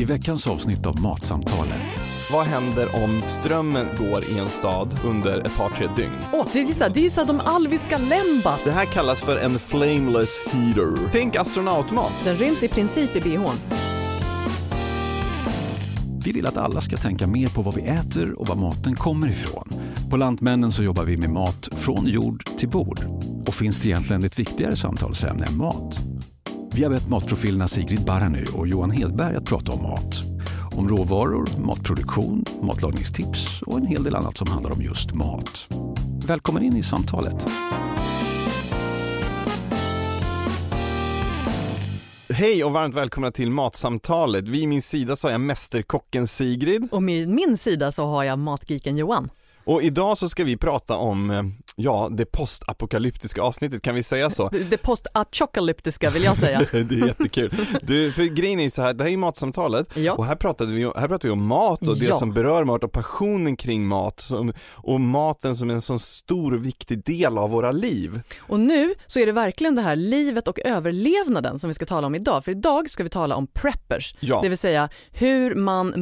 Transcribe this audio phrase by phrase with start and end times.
[0.00, 1.98] I veckans avsnitt av Matsamtalet.
[2.32, 6.12] Vad händer om strömmen går i en stad under ett par, tre dygn?
[6.32, 8.64] Åh, det är ju så här, det är ju så här de alviska lembas.
[8.64, 11.10] Det här kallas för en flameless heater.
[11.12, 12.12] Tänk astronautmat.
[12.24, 13.56] Den ryms i princip i bhn.
[16.24, 19.28] Vi vill att alla ska tänka mer på vad vi äter och var maten kommer
[19.28, 19.68] ifrån.
[20.10, 23.00] På Lantmännen så jobbar vi med mat från jord till bord.
[23.46, 26.09] Och finns det egentligen ett viktigare samtalsämne än mat?
[26.74, 30.22] Vi har bett matprofilerna Sigrid Barany och Johan Hedberg att prata om mat.
[30.76, 35.68] Om råvaror, matproduktion, matlagningstips och en hel del annat som handlar om just mat.
[36.26, 37.46] Välkommen in i samtalet.
[42.30, 44.48] Hej och varmt välkomna till Matsamtalet.
[44.48, 46.88] Vid min sida så har jag Mästerkocken Sigrid.
[46.90, 49.30] Och med min sida så har jag matgeeken Johan.
[49.64, 51.42] Och idag så ska vi prata om, eh,
[51.82, 54.48] ja, det postapokalyptiska avsnittet, kan vi säga så?
[54.48, 56.58] Det, det post-apokalyptiska vill jag säga.
[56.72, 57.54] det är jättekul.
[57.82, 60.12] Du, för grejen är så här, det här är Matsamtalet Ja.
[60.12, 62.14] och här pratar vi, här pratar vi om mat och det Ja.
[62.14, 66.66] som berör mat och passionen kring mat som, och maten som en sån stor och
[66.66, 68.20] viktig del av våra liv.
[68.40, 72.06] Och nu så är det verkligen det här livet och överlevnaden som vi ska tala
[72.06, 72.44] om idag.
[72.44, 74.14] För idag ska vi tala om preppers.
[74.20, 74.40] Ja.
[74.42, 75.92] Det vill säga hur man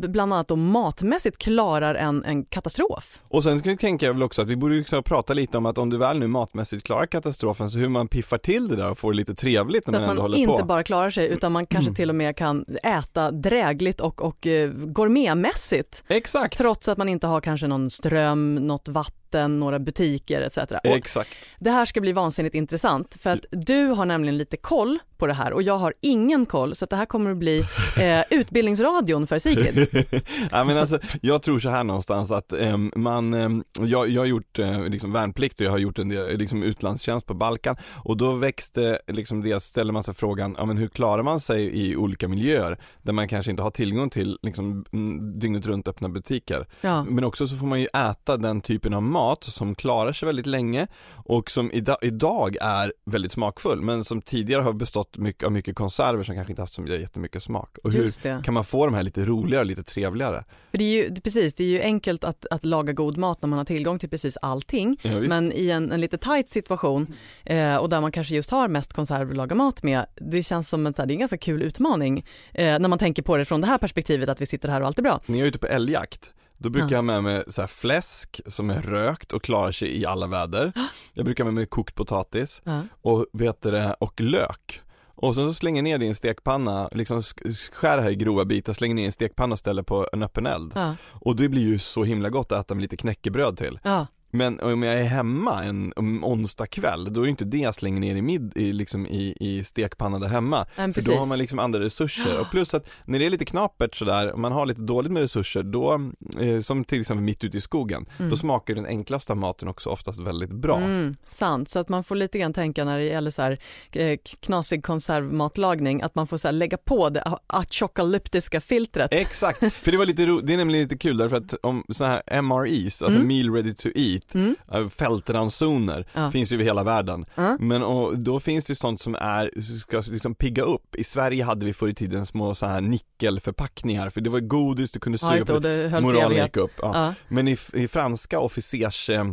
[0.00, 3.20] bland annat då matmässigt klarar en, en katastrof.
[3.28, 5.66] Och sen ska jag tänka väl också att vi borde ju kunna prata lite om
[5.66, 8.90] att om du väl nu matmässigt klarar katastrofen så hur man piffar till det där
[8.90, 10.56] och får det lite trevligt när Så man att ändå man håller inte på.
[10.56, 10.66] Mm.
[10.66, 14.70] bara klarar sig utan man kanske till och med kan äta drägligt och, och eh,
[14.70, 16.04] gourmetmässigt.
[16.08, 16.58] Exakt!
[16.58, 20.58] Trots att man inte har kanske någon ström, något vatten, några butiker etc.
[20.84, 21.30] Exakt.
[21.58, 25.34] det här ska bli vansinnigt intressant för att du har nämligen lite koll på det
[25.34, 27.58] här och jag har ingen koll så att det här kommer att bli
[28.00, 29.88] eh, utbildningsradion för Sigrid.
[30.50, 34.26] ja, men alltså, jag tror så här någonstans att ehm, man, ehm, jag, jag har
[34.26, 38.16] gjort eh, liksom värnplikt och jag har gjort en del liksom utlandstjänst på Balkan och
[38.16, 41.96] då växte liksom det, ställer man sig frågan, ja men hur klarar man sig i
[41.96, 46.66] olika miljöer där man kanske inte har tillgång till liksom mm, dygnet runt öppna butiker.
[46.80, 47.04] Ja.
[47.04, 50.46] Men också så får man ju äta den typen av mat som klarar sig väldigt
[50.46, 50.86] länge
[51.24, 55.74] och som ida- idag är väldigt smakfull men som tidigare har bestått mycket, av mycket
[55.74, 57.78] konserver som kanske inte haft så jättemycket smak.
[57.84, 60.44] Och hur kan man få de här lite roligare och lite trevligare?
[60.70, 63.48] För det är ju precis, det är ju enkelt att, att laga god mat när
[63.48, 65.00] man har tillgång till precis allting.
[65.02, 65.20] Ja.
[65.20, 67.14] Men i en, en lite tight situation
[67.44, 70.68] eh, och där man kanske just har mest konserver att laga mat med, det känns
[70.68, 73.36] som en, så här, det är en ganska kul utmaning eh, när man tänker på
[73.36, 75.20] det från det här perspektivet att vi sitter här och allt är bra.
[75.26, 76.90] Jag är ute på älgjakt, då brukar Ja.
[76.92, 80.72] jag ha med mig så fläsk som är rökt och klarar sig i alla väder.
[81.14, 82.62] Jag brukar ha med mig kokt potatis
[83.02, 84.80] och, vet du det, och lök.
[85.18, 88.44] Och sen så slänger ner det i en stekpanna, liksom sk- skär här i grova
[88.44, 90.72] bitar, slänger ner i en stekpanna och ställer på en öppen eld.
[90.74, 90.94] Ja.
[91.12, 93.78] Och det blir ju så himla gott att äta med lite knäckebröd till.
[93.82, 94.06] Ja.
[94.36, 98.00] Men om jag är hemma en om onsdag kväll, då är inte det jag slänger
[98.00, 100.66] ner i, mid, i, liksom i, i stekpannan där hemma.
[100.76, 103.44] Men För då har man liksom andra resurser och plus att när det är lite
[103.44, 106.10] knapert sådär, om man har lite dåligt med resurser då,
[106.40, 110.18] eh, som till exempel mitt ute i skogen, då smakar den enklaste maten också oftast
[110.20, 110.76] väldigt bra.
[110.76, 113.58] Mm, sant, så att man får lite grann tänka när det gäller så här,
[113.92, 119.12] eh, knasig konservmatlagning att man får så lägga på det apokalyptiska filtret.
[119.12, 122.14] Exakt, för det var lite ro- det är nämligen lite kul därför att om sådana
[122.14, 123.28] här MREs, alltså Mm.
[123.28, 126.30] meal ready to eat, eh, fältransoner, Ja.
[126.30, 127.26] finns ju över hela världen.
[127.34, 127.56] Ja.
[127.60, 130.94] Men och, då finns det sånt som är, ska liksom pigga upp.
[130.96, 134.90] I Sverige hade vi förr i tiden små så här nickelförpackningar, för det var godis,
[134.90, 136.46] du kunde Ja, hölls i moralen evighet.
[136.46, 136.72] gick upp.
[136.78, 136.90] Ja.
[136.94, 137.14] Ja.
[137.28, 139.24] Men i, i franska officers eh,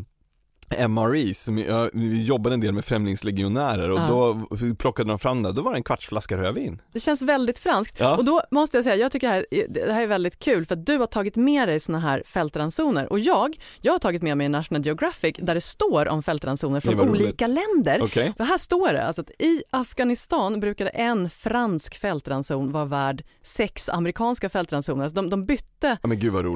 [0.87, 1.49] MREs,
[1.93, 4.07] vi jobbade en del med främlingslegionärer och Ja.
[4.07, 6.81] då plockade de fram det, då var det en kvarts flaska rödvin.
[6.93, 7.95] Det känns väldigt franskt.
[7.99, 8.17] Ja.
[8.17, 10.75] Och då måste jag säga, jag tycker det här, det här är väldigt kul för
[10.75, 14.37] att du har tagit med dig såna här fältransoner och jag, jag har tagit med
[14.37, 17.21] mig National Geographic där det står om fältransoner från vad roligt.
[17.21, 18.01] olika länder.
[18.03, 18.33] Okej?
[18.37, 23.89] För här står det alltså att i Afghanistan brukade en fransk fältranson vara värd sex
[23.89, 25.03] amerikanska fältransoner.
[25.03, 26.09] Alltså de, de bytte Ja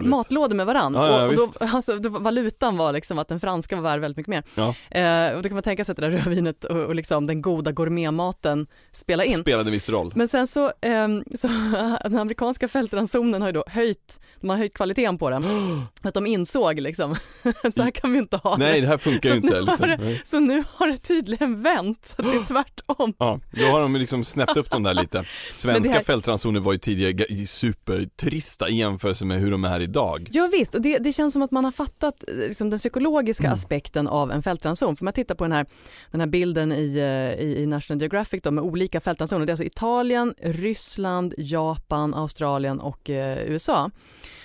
[0.10, 1.26] matlådor med varandra.
[1.26, 4.44] Och, och då, alltså, valutan var liksom att den franska var värd väldigt mycket mer.
[4.92, 4.98] Ja.
[5.00, 7.42] Eh, och då kan man tänka sig att det där rödvinet och, och liksom den
[7.42, 9.38] goda gourmetmaten spelar in.
[9.38, 10.12] Spelade viss roll.
[10.16, 11.48] Men sen så, ehm, så
[12.04, 15.44] den amerikanska fältransonen har ju då höjt, de har höjt kvaliteten på den.
[16.02, 17.16] Att de insåg liksom,
[17.76, 18.82] så här kan vi inte ha Nej det.
[18.82, 19.88] det här funkar Så ju inte liksom.
[19.90, 20.22] det-.
[20.28, 23.14] Så nu har det tydligen vänt, så att det är tvärtom.
[23.18, 25.24] Ja, då har de liksom snäppt upp dem där lite.
[25.54, 30.30] Svenska här- fältransoner var ju tidigare ga- supertrista i jämförelse med hur de är idag.
[30.32, 33.52] Ja visst, och det, det känns som att man har fattat eh, liksom, den psykologiska
[33.52, 34.96] aspekten av en fältranson.
[34.96, 35.66] För man tittar på den här,
[36.12, 39.46] den här bilden i, eh, i, i National Geographic då, med olika fältransoner.
[39.46, 43.92] Det är alltså Italien, Ryssland, Japan, Australien och eh, USA.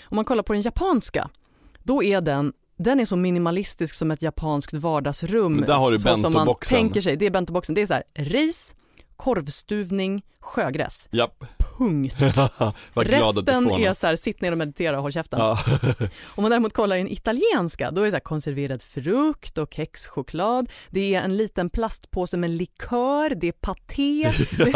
[0.05, 1.31] Om man kollar på den japanska,
[1.83, 5.55] då är den den är så minimalistisk som ett japanskt vardagsrum.
[5.55, 7.17] Men där har du så som man tänker sig.
[7.17, 7.75] Det är bentoboxen.
[7.75, 8.75] Det är så här, ris,
[9.17, 11.09] korvstuvning, sjögräs.
[11.13, 11.45] Japp.
[12.95, 15.39] du Resten är så här, sitt ner och meditera och håll käften.
[15.39, 15.59] Ja.
[16.25, 20.71] Om man däremot kollar den italienska, då är det så här konserverad frukt och kexchoklad.
[20.91, 24.33] Det är en liten plastpåse med likör, det är paté.
[24.57, 24.71] du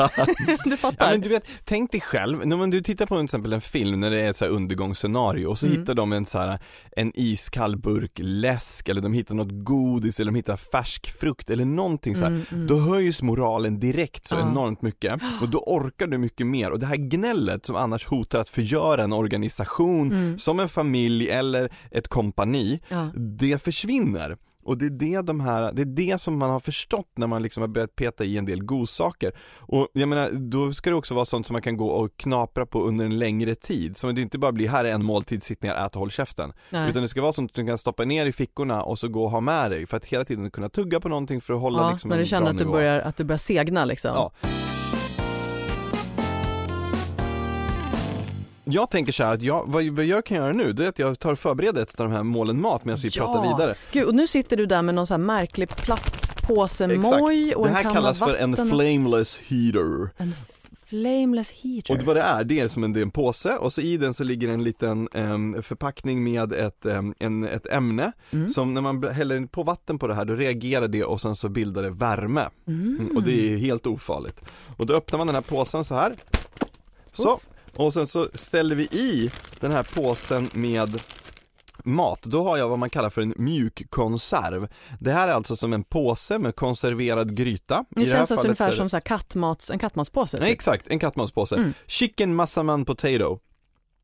[0.71, 1.11] Ja, fattar?
[1.11, 3.61] men du vet, tänk dig själv, när man, du tittar på en, till exempel en
[3.61, 5.79] film när det är ett så här undergångsscenario och så Mm.
[5.79, 6.59] hittar de en så här,
[6.97, 11.65] en iskall burk läsk eller de hittar något godis eller de hittar färsk frukt eller
[11.65, 12.31] någonting så här.
[12.31, 12.67] Mm, mm.
[12.67, 14.41] Då höjs moralen direkt så Ja.
[14.51, 18.39] enormt mycket och då orkar du mycket mer och det här gnället som annars hotar
[18.39, 20.39] att förgöra en organisation Mm.
[20.39, 23.09] som en familj eller ett kompani, Ja.
[23.39, 24.37] det försvinner.
[24.65, 27.43] Och det är det, de här, det är det som man har förstått när man
[27.43, 29.33] liksom har börjat peta i en del godsaker.
[29.59, 32.67] Och jag menar, då ska det också vara sånt som man kan gå och knapra
[32.67, 33.97] på under en längre tid.
[33.97, 36.53] Så det inte bara blir, här är en måltid, sitt ner, ät och håll käften.
[36.71, 36.91] Nej.
[36.91, 39.25] Utan det ska vara sånt som du kan stoppa ner i fickorna och så gå
[39.25, 41.83] och ha med dig för att hela tiden kunna tugga på någonting för att hålla
[41.83, 42.73] ja, liksom när du känner att du, nivå.
[42.73, 44.11] börjar, att du börjar segna liksom.
[44.15, 44.33] Ja.
[48.69, 50.99] Jag tänker så här att jag, vad, vad jag kan göra nu, det är att
[50.99, 53.25] jag tar och förbereder ett av de här målen mat medan vi Ja.
[53.25, 53.75] pratar vidare.
[53.93, 57.73] Gud, och nu sitter du där med någon sån här märklig plastpåse moj och Det
[57.73, 60.11] här kallas för en flameless heater.
[60.17, 60.35] en
[60.87, 61.95] flameless heater.
[61.95, 63.97] Och vad det är, det är som en, det är en påse och så i
[63.97, 68.49] den så ligger en liten em, förpackning med ett, em, en, ett ämne Mm.
[68.49, 71.49] som när man häller på vatten på det här då reagerar det och sen så
[71.49, 72.45] bildar det värme.
[72.67, 72.97] Mm.
[73.01, 74.43] Mm, och det är helt ofarligt.
[74.77, 76.15] Och då öppnar man den här påsen så här.
[77.13, 77.41] Så,
[77.77, 79.31] och sen så ställer vi i
[79.61, 81.01] den här påsen med
[81.85, 84.69] mat, då har jag vad man kallar för en mjukkonserv.
[85.01, 87.85] Det här är alltså som en påse med konserverad gryta.
[87.91, 90.37] Det I känns alltså fallet ungefär så är det- som så här kattmats, en kattmatspåse.
[90.41, 90.55] Nej typ.
[90.55, 91.57] exakt, en kattmatspåse.
[91.57, 91.73] Mm.
[91.87, 93.39] Chicken massaman potato.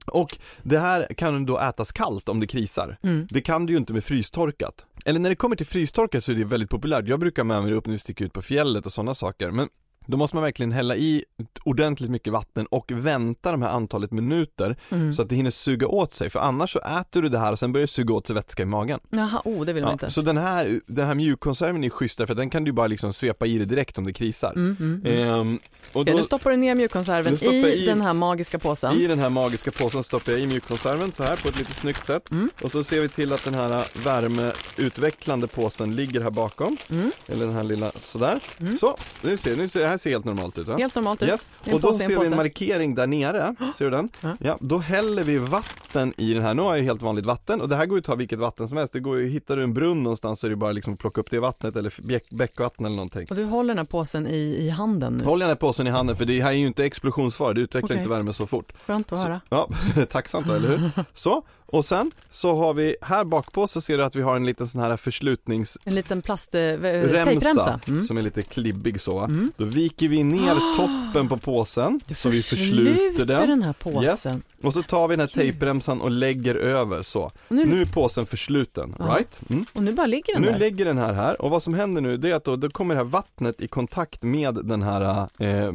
[0.06, 2.98] Och det här kan då ätas kallt om det krisar.
[3.02, 3.26] Mm.
[3.30, 4.86] Det kan du ju inte med frystorkat.
[5.04, 7.08] Eller när det kommer till frystorkat så är det väldigt populärt.
[7.08, 9.50] Jag brukar med mig det upp när vi sticker ut på fjället och sådana saker.
[9.50, 9.68] Men
[10.06, 11.24] då måste man verkligen hälla i
[11.64, 15.12] ordentligt mycket vatten och vänta de här antalet minuter Mm.
[15.12, 16.30] så att det hinner suga åt sig.
[16.30, 18.62] För annars så äter du det här och sen börjar det suga åt sig vätska
[18.62, 19.00] i magen.
[19.10, 20.10] Jaha, oh det vill man Ja, inte.
[20.10, 23.46] så den här, den här mjukkonserven är schysst att den kan du bara liksom svepa
[23.46, 24.52] i det direkt om det krisar.
[24.52, 25.28] Mm, mm, mm.
[25.40, 25.58] Ehm,
[25.92, 28.94] och då, nu stoppar du ner mjukkonserven i, jag i- den här magiska påsen.
[29.00, 32.06] I den här magiska påsen stoppar jag i mjukkonserven så här på ett lite snyggt
[32.06, 32.30] sätt.
[32.30, 32.50] Mm.
[32.62, 36.76] Och så ser vi till att den här värmeutvecklande påsen ligger här bakom.
[36.90, 37.10] Mm.
[37.26, 38.38] Eller den här lilla sådär.
[38.80, 40.76] Så, nu ser, nu ser, här ser helt normalt ut va?
[40.76, 41.28] Helt normalt ut.
[41.28, 41.50] Yes.
[41.72, 44.08] Och då ser vi en markering där nere, ser du den?
[44.38, 44.58] Ja.
[44.60, 47.76] Då häller vi vatten i den här, nu har jag helt vanligt vatten och det
[47.76, 49.74] här går ju att ta vilket vatten som helst, det går ju, hittar du en
[49.74, 52.86] brunn någonstans så är det bara liksom att plocka upp det vattnet eller bäck, bäckvatten
[52.86, 53.26] eller någonting.
[53.30, 55.24] Och du håller den här påsen i, i handen nu.
[55.24, 57.96] Håll gärna påsen i handen för det här är ju inte explosionsfara, det utvecklar Okej.
[57.98, 58.72] inte värme så fort.
[58.86, 59.40] Skönt att Så, höra.
[59.48, 59.68] ja,
[60.10, 60.90] tacksamt då, eller hur?
[61.12, 64.36] Så, och sen så har vi, här bak på så ser du att vi har
[64.36, 67.80] en liten sån här förslutningsremsa En liten plast, eh, tejpremsa.
[67.88, 68.04] Mm.
[68.04, 69.18] som är lite klibbig så.
[69.18, 69.52] Mm.
[69.56, 73.48] Då viker vi ner toppen på påsen Du så vi försluter den.
[73.48, 74.42] den här påsen.
[74.62, 77.32] Och så tar vi den här tejpremsan och lägger över så.
[77.48, 79.04] Nu, Nu är påsen försluten, Ja.
[79.04, 79.40] right?
[79.50, 79.64] Mm.
[79.72, 80.58] och nu bara ligger den Nu där.
[80.58, 82.94] lägger den här här och vad som händer nu det är att då, då kommer
[82.94, 85.72] det här vattnet i kontakt med den här eh,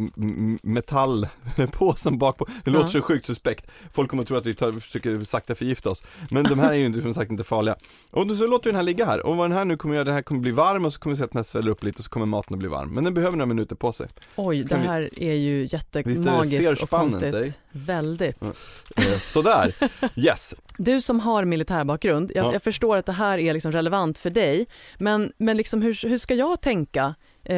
[0.64, 2.48] metallpåsen bak på.
[2.64, 2.92] Det låter Ja.
[2.92, 3.66] så sjukt suspekt.
[3.94, 6.04] Folk kommer att tro att vi tar, försöker sakta förgifta oss.
[6.32, 7.76] Men de här är ju inte, som sagt inte farliga.
[8.12, 10.04] Och så låter vi den här ligga här och vad den här nu kommer göra,
[10.04, 11.84] den här kommer bli varm och så kommer vi se att den här sväller upp
[11.84, 12.90] lite och så kommer maten att bli varm.
[12.94, 13.97] Men den behöver några minuter på sig.
[14.36, 17.34] Oj, det kan vi- här är ju är jättemagiskt och konstigt.
[17.34, 17.54] ej?
[17.72, 18.42] Väldigt.
[18.42, 19.74] Eh, sådär,
[20.16, 20.56] yes.
[20.78, 22.54] Du som har militärbakgrund, jag, Ja.
[22.54, 24.68] jag förstår att det här är liksom relevant för dig,
[24.98, 27.16] men, men liksom hur, hur ska jag tänka?
[27.50, 27.58] Eh,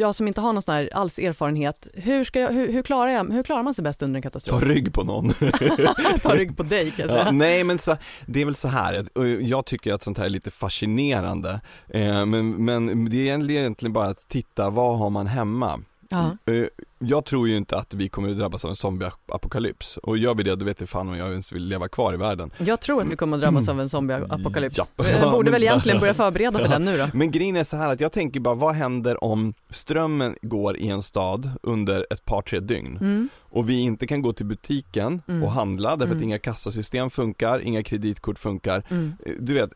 [0.00, 3.10] jag som inte har någon sån här alls erfarenhet, hur, ska jag, hur, hur, klarar
[3.10, 4.62] jag, hur klarar man sig bäst under en Ta katastrof?
[4.62, 5.28] rygg på någon.
[6.22, 7.24] Ta rygg på dig kan jag säga.
[7.24, 7.96] Ja, nej men så,
[8.26, 9.04] det är väl så här,
[9.40, 11.60] jag tycker att sånt här är lite fascinerande.
[11.88, 15.80] Eh, men, men det är egentligen bara att titta, vad har man hemma?
[16.12, 16.36] Ja.
[16.52, 16.64] Eh,
[16.98, 20.42] jag tror ju inte att vi kommer att drabbas av en zombieapokalyps och gör vi
[20.42, 22.50] det då vet jag fan om jag ens vill leva kvar i världen.
[22.58, 24.78] Jag tror att vi kommer att drabbas av en zombieapokalyps.
[24.96, 27.06] Jag borde väl egentligen börja förbereda för den nu då.
[27.14, 30.88] Men grejen är så här att jag tänker bara, vad händer om strömmen går i
[30.88, 33.28] en stad under ett par tre dygn Mm.
[33.40, 35.42] och vi inte kan gå till butiken Mm.
[35.42, 36.22] och handla därför att Mm.
[36.24, 38.82] inga kassasystem funkar, inga kreditkort funkar.
[38.88, 39.12] Mm.
[39.26, 39.70] Eh, Du vet,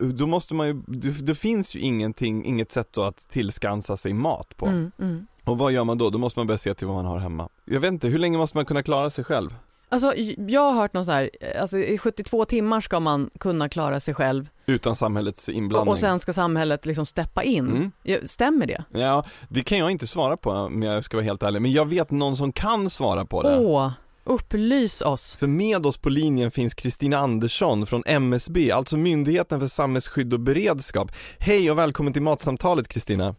[0.00, 0.82] eh, då måste man ju,
[1.22, 4.66] det, finns ju ingenting, inget sätt att tillskansa sig mat på.
[4.66, 4.90] Mm.
[4.98, 5.26] Mm.
[5.46, 6.10] Och vad gör man då?
[6.10, 7.48] Då måste man börja se till vad man har hemma.
[7.64, 9.54] Jag vet inte, hur länge måste man kunna klara sig själv?
[9.88, 10.14] Alltså,
[10.48, 14.14] jag har hört någon så här, alltså i 72 timmar ska man kunna klara sig
[14.14, 15.90] själv Utan samhällets inblandning.
[15.90, 17.92] och sen ska samhället liksom steppa in.
[18.04, 18.26] Mm.
[18.28, 18.84] Stämmer det?
[18.90, 21.88] Ja, det kan jag inte svara på om jag ska vara helt ärlig, men jag
[21.88, 23.58] vet någon som kan svara på det.
[23.58, 23.90] Åh,
[24.24, 25.36] upplys oss.
[25.36, 30.40] För med oss på linjen finns Kristina Andersson från MSB, alltså Myndigheten för samhällsskydd och
[30.40, 31.12] beredskap.
[31.38, 33.34] Hej och välkommen till Matsamtalet Kristina.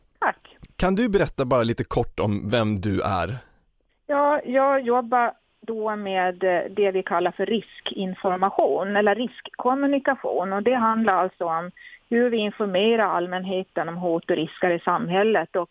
[0.80, 3.38] Kan du berätta bara lite kort om vem du är?
[4.08, 5.34] Ja, jag jobbar
[5.68, 6.36] då med
[6.76, 11.72] det vi kallar för riskinformation eller riskkommunikation och det handlar alltså om
[12.10, 15.70] hur vi informerar allmänheten om hot och risker i samhället och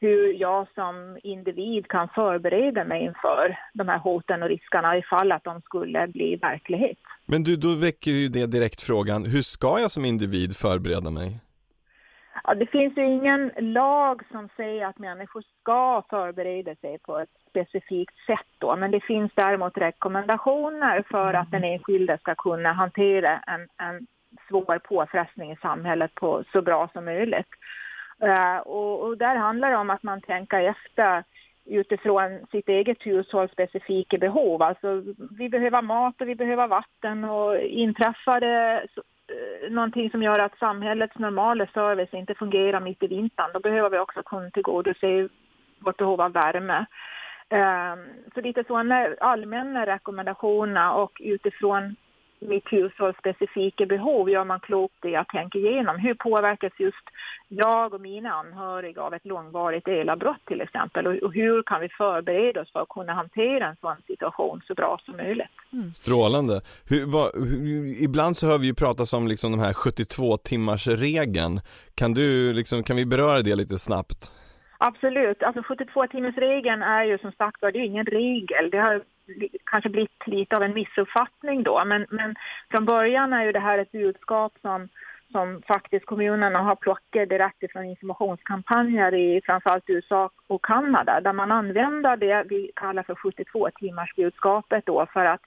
[0.00, 5.44] hur jag som individ kan förbereda mig inför de här hoten och riskerna ifall att
[5.44, 6.98] de skulle bli verklighet.
[7.26, 11.40] Men du, då väcker ju det direkt frågan, hur ska jag som individ förbereda mig?
[12.48, 17.28] Ja, det finns ju ingen lag som säger att människor ska förbereda sig på ett
[17.50, 23.38] specifikt sätt då, men det finns däremot rekommendationer för att den enskilde ska kunna hantera
[23.38, 24.06] en, en
[24.48, 27.48] svår påfrestning i samhället på så bra som möjligt.
[28.22, 31.24] Uh, och, och, där handlar det om att man tänker efter
[31.64, 34.62] utifrån sitt eget hushålls specifika behov.
[34.62, 35.02] Alltså
[35.38, 38.86] vi behöver mat och vi behöver vatten och inträffar det
[39.28, 43.90] Eh, någonting som gör att samhällets normala service inte fungerar mitt i vintern, då behöver
[43.90, 45.28] vi också kunna tillgodose
[45.78, 46.86] vårt behov av värme.
[47.48, 47.98] Ehm,
[48.34, 51.96] så lite sådana allmänna rekommendationer och utifrån
[52.40, 57.04] mitt hushålls specifika behov gör man klokt i att tänka igenom hur påverkas just
[57.48, 62.60] jag och mina anhöriga av ett långvarigt elavbrott till exempel och, hur kan vi förbereda
[62.60, 65.46] oss för att kunna hantera en sån situation så bra som möjligt.
[65.72, 65.92] Mm.
[65.92, 66.60] Strålande.
[66.88, 70.86] Hur, vad, hur, ibland så hör vi ju pratas om liksom de här 72 timmars
[70.86, 71.60] regeln.
[71.94, 74.32] Kan du liksom, kan vi beröra det lite snabbt?
[74.78, 78.70] Absolut, alltså 72 timmars regeln är ju som sagt var, det är ingen regel.
[78.70, 79.02] Det har
[79.64, 82.34] kanske blivit lite av en missuppfattning då, men, men
[82.70, 84.88] från början är ju det här ett budskap som
[85.32, 91.52] som faktiskt kommunerna har plockat direkt från informationskampanjer i framförallt USA och Kanada där man
[91.52, 95.40] använder det vi kallar för 72 timmars budskapet då för att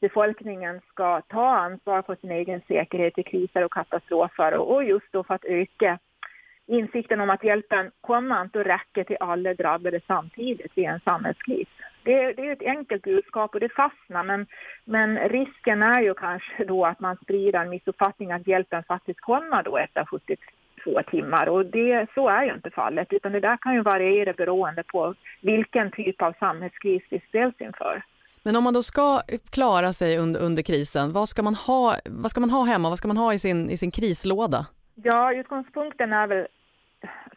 [0.00, 5.24] befolkningen ska ta ansvar för sin egen säkerhet i kriser och katastrofer och just då
[5.24, 5.98] för att öka
[6.68, 11.68] insikten om att hjälpen kommer inte att räcka till alla drabbade samtidigt i en samhällskris.
[12.02, 14.46] Det, det är ett enkelt budskap och det fastnar men,
[14.84, 19.62] men risken är ju kanske då att man sprider en missuppfattning att hjälpen faktiskt kommer
[19.62, 23.74] då efter 72 timmar och det, så är ju inte fallet utan det där kan
[23.74, 28.02] ju variera beroende på vilken typ av samhällskris vi ställs inför.
[28.42, 29.20] Men om man då ska
[29.50, 32.98] klara sig under, under krisen, vad ska, man ha, vad ska man ha hemma, vad
[32.98, 34.66] ska man ha i sin, i sin krislåda?
[34.94, 36.46] Ja, utgångspunkten är väl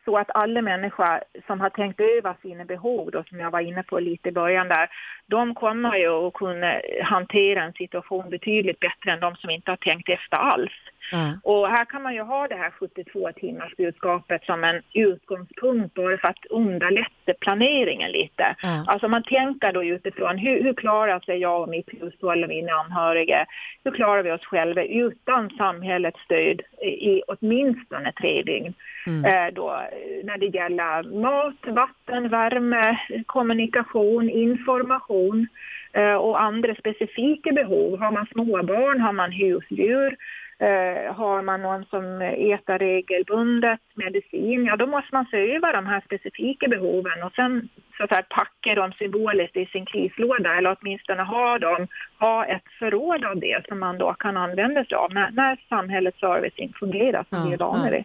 [0.05, 3.83] så att alla människor som har tänkt över sina behov, då, som jag var inne
[3.83, 4.89] på lite i början där,
[5.25, 9.77] de kommer ju att kunna hantera en situation betydligt bättre än de som inte har
[9.77, 10.71] tänkt efter alls.
[11.13, 11.39] Mm.
[11.43, 16.17] Och här kan man ju ha det här 72 timmars budskapet som en utgångspunkt bara
[16.17, 18.55] för att underlätta planeringen lite.
[18.63, 18.83] Mm.
[18.87, 22.73] Alltså man tänker då utifrån hur, hur klarar sig jag och mitt hushåll och mina
[22.73, 23.45] anhöriga?
[23.83, 28.73] Hur klarar vi oss själva utan samhällets stöd i åtminstone tre dygn?
[29.07, 29.25] Mm.
[29.25, 29.83] Eh, då,
[30.23, 35.47] när det gäller mat, vatten, värme, kommunikation, information
[35.93, 37.99] eh, och andra specifika behov.
[37.99, 40.15] Har man småbarn, har man husdjur,
[40.61, 45.85] Eh, har man någon som äter regelbundet medicin, ja då måste man se över de
[45.85, 50.77] här specifika behoven och sen så att säga, packa dem symboliskt i sin krislåda eller
[50.79, 51.87] åtminstone ha, dem,
[52.19, 56.19] ha ett förråd av det som man då kan använda sig av när, när samhällets
[56.19, 58.03] service inte fungerar som ja, vi är vana vid.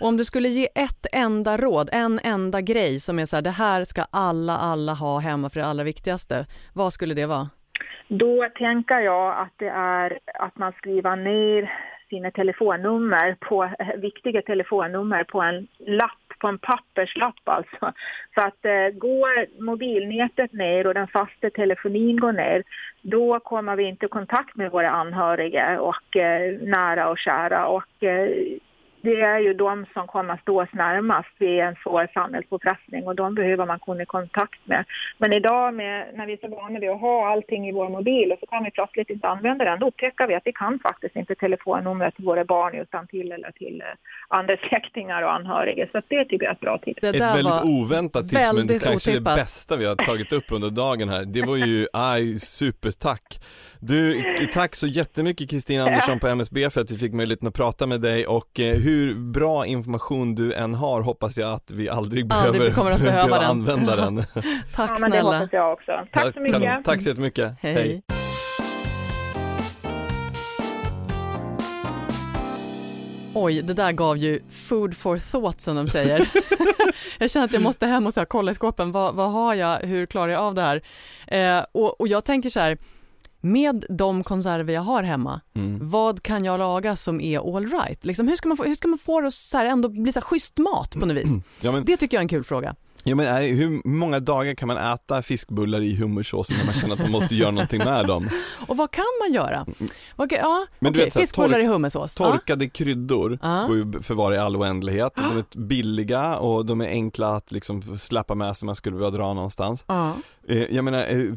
[0.00, 3.42] Och om du skulle ge ett enda råd, en enda grej som är så här,
[3.42, 7.48] det här ska alla, alla ha hemma för det allra viktigaste, vad skulle det vara?
[8.08, 14.42] Då tänker jag att det är att man skriver ner sina telefonnummer på, eh, viktiga
[14.42, 17.92] telefonnummer på en lapp, på en papperslapp alltså.
[18.34, 22.62] Så att eh, går mobilnätet ner och den fasta telefonin går ner,
[23.02, 27.66] då kommer vi inte i kontakt med våra anhöriga och eh, nära och kära.
[27.66, 28.58] Och, eh,
[29.04, 33.14] det är ju de som kommer att stå oss närmast vid en svår samhällspåfrestning och
[33.14, 34.84] de behöver man komma i kontakt med.
[35.18, 38.32] Men idag med, när vi är så vana vid att ha allting i vår mobil
[38.32, 41.16] och så kan vi plötsligt inte använda den, då upptäcker vi att vi kan faktiskt
[41.16, 43.86] inte telefonnumret till våra barn utan till eller till eh,
[44.28, 45.86] andra släktingar och anhöriga.
[45.92, 47.02] Så det tycker jag är ett bra tips.
[47.02, 50.70] Ett väldigt oväntat tips men det kanske är det bästa vi har tagit upp under
[50.70, 51.24] dagen här.
[51.24, 53.40] Det var ju, aj, supertack.
[53.80, 57.86] Du, tack så jättemycket Kristina Andersson på MSB för att vi fick möjligheten att prata
[57.86, 62.32] med dig och eh, hur bra information du än har hoppas jag att vi aldrig,
[62.32, 64.16] aldrig behöver, kommer att behöva behöva använda den.
[64.74, 65.30] tack ja, snälla.
[65.30, 65.92] det hoppas jag också.
[66.12, 66.84] Tack så mycket.
[66.84, 67.54] tack så jättemycket.
[67.60, 67.74] Hej.
[67.74, 68.02] Hej.
[73.34, 76.30] Oj, det där gav ju food for thought som de säger.
[77.18, 79.54] jag känner att jag måste hem och så här, kolla i skåpen, vad, vad har
[79.54, 80.82] jag, hur klarar jag av det här?
[81.26, 82.78] Eh, och, och jag tänker så här,
[83.44, 85.90] med de konserver jag har hemma, mm.
[85.90, 88.04] vad kan jag laga som är all right?
[88.04, 90.12] Liksom, hur, ska man få, hur ska man få det att så här ändå bli
[90.12, 91.30] så här schysst mat på något vis?
[91.60, 92.74] Ja, men, det tycker jag är en kul fråga.
[93.06, 96.94] Ja men är, hur många dagar kan man äta fiskbullar i hummersås när man känner
[96.94, 98.28] att man måste göra någonting med dem?
[98.66, 99.66] Och vad kan man göra?
[100.16, 102.14] Vad kan- ja, Men okej, vet fiskbullar tork- i hummersås.
[102.14, 103.64] Torkade kryddor Ja.
[103.68, 105.12] går ju förvara i all oändlighet.
[105.16, 108.96] De är billiga och de är enkla att liksom släppa med sig om man skulle
[108.96, 109.84] behöva dra någonstans.
[109.88, 110.12] Ja.
[110.48, 111.34] Eh, Jag menar, eh,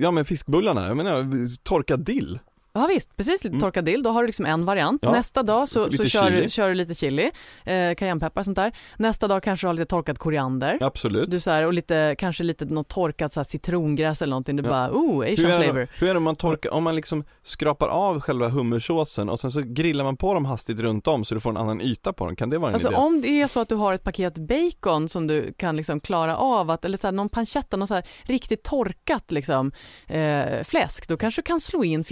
[0.00, 2.38] ja men fiskbullarna, jag menar torkad dill.
[2.74, 3.60] Ja visst, precis lite Mm.
[3.60, 5.00] torkad dill, då har du liksom en variant.
[5.04, 5.12] Ja.
[5.12, 7.30] Nästa dag så, Lite så kör, du- kör du lite chili,
[7.64, 8.72] eh, cayennepeppar sånt där.
[8.96, 10.78] Nästa dag kanske du har lite torkad koriander.
[10.80, 11.30] Absolut.
[11.30, 14.62] Du så här, och lite, kanske lite något torkat så här, citrongräs eller någonting, du
[14.62, 14.68] Ja.
[14.70, 15.88] bara oh, Hur asian är, det, flavor.
[15.98, 19.50] hur är det om man torkar, om man liksom skrapar av själva hummersåsen och sen
[19.50, 22.26] så grillar man på dem hastigt runt om så du får en annan yta på
[22.26, 22.96] dem, kan det vara en Alltså idé?
[22.96, 26.36] om det är så att du har ett paket bacon som du kan liksom klara
[26.36, 29.72] av att, eller så här, någon pancetta, någon så här riktigt torkat liksom,
[30.08, 32.04] eh, fläsk, då kanske du kan slå in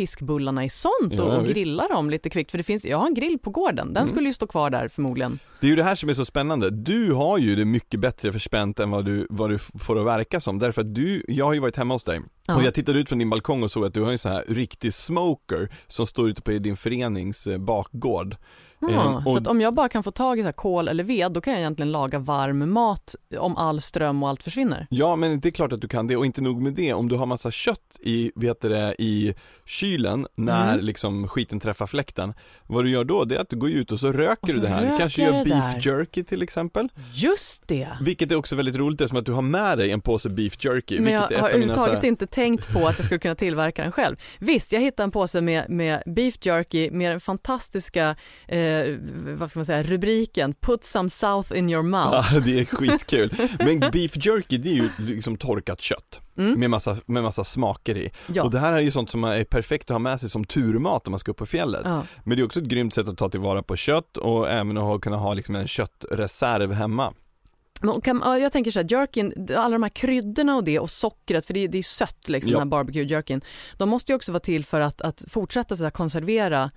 [0.51, 2.51] fiskbullarna i sånt Ja, och, och grilla dem lite kvickt.
[2.51, 4.07] För det finns, jag har en grill på gården, den Mm.
[4.07, 5.39] skulle ju stå kvar där förmodligen.
[5.61, 6.71] Det är ju det här som är så spännande.
[6.71, 10.41] Du har ju det mycket bättre förspänt än vad du, vad du får att verka
[10.41, 10.59] som.
[10.59, 12.57] Därför att du, jag har ju varit hemma hos dig Ja.
[12.57, 14.45] och jag tittade ut från din balkong och såg att du har en sån här
[14.49, 18.37] riktig smoker som står ute på din förenings eh, bakgård.
[18.81, 20.89] Ja, Ehm, så och- att om jag bara kan få tag i så här kol
[20.89, 24.87] eller ved, då kan jag egentligen laga varm mat om all ström och allt försvinner.
[24.91, 27.09] Ja men det är klart att du kan det och inte nog med det, om
[27.09, 29.35] du har massa kött i, vet du det, i
[29.67, 30.85] kylen när Mm.
[30.85, 32.35] liksom skiten träffar fläkten.
[32.67, 34.53] Vad du gör då, det är att du går ut och så röker Och du
[34.55, 34.93] så det här.
[34.93, 35.91] Du kanske gör beef där.
[35.93, 36.89] jerky till exempel.
[37.15, 37.89] Just det!
[38.01, 41.01] Vilket är också väldigt roligt eftersom att du har med dig en påse beef jerky.
[41.01, 43.83] Men jag har mina så överhuvudtaget här- inte tänkt på att jag skulle kunna tillverka
[43.83, 44.17] den själv.
[44.39, 48.17] Visst, jag hittade en påse med, med beef jerky med den fantastiska,
[48.49, 48.70] eh,
[49.37, 52.29] vad ska man säga, rubriken “Put some south in your mouth”.
[52.35, 53.33] Ja, det är skitkul.
[53.59, 56.61] Men beef jerky det är ju liksom torkat kött Mm.
[56.61, 58.11] med massa, med massa smaker i.
[58.35, 58.43] Ja.
[58.43, 61.07] Och det här är ju sånt som är perfekt att ha med sig som turmat
[61.07, 61.81] om man ska upp på fjället.
[61.85, 62.03] Ja.
[62.25, 64.85] Men det är också ett grymt sätt att ta tillvara på kött och även att
[64.85, 67.13] ha- kunna ha liksom en köttreserv hemma.
[68.03, 71.47] Kan, ja, jag tänker så här, jerkin, alla de här kryddorna och det och sockret,
[71.47, 72.59] för det, är- det är sött liksom, Ja.
[72.59, 73.41] den här barbecue jerkin.
[73.77, 76.71] De måste ju också vara till för att, att fortsätta så här, konservera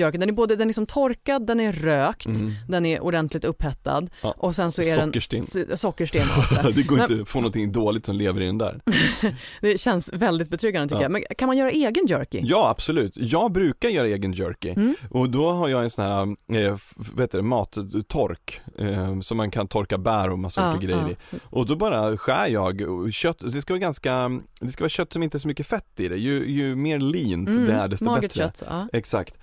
[0.00, 0.20] jerkin.
[0.20, 2.52] Den är både den är liksom torkad, den är rökt, Mm.
[2.68, 4.34] den är ordentligt upphettad Ja.
[4.38, 5.44] och sen så är Sockersten.
[5.66, 6.26] den sockersten.
[6.74, 8.80] det går Men- inte att få någonting dåligt som lever i den där.
[9.60, 11.02] Det känns väldigt betryggande tycker Ja.
[11.02, 11.12] jag.
[11.12, 12.40] Men kan man göra egen jerky?
[12.44, 14.94] Ja absolut, jag brukar göra egen jerky Mm.
[15.10, 16.22] och då har jag en sån här,
[16.66, 16.76] eh,
[17.16, 21.16] vet du, mattork eh, som man kan torka bär och massa Ja, olika grejer i.
[21.42, 22.82] Och då bara skär jag
[23.12, 26.00] kött, det ska vara ganska, det ska vara kött som inte är så mycket fett
[26.00, 28.44] i det, ju, ju mer leant Mm, det är desto magert bättre.
[28.44, 28.62] kött.
[28.92, 29.38] Exakt,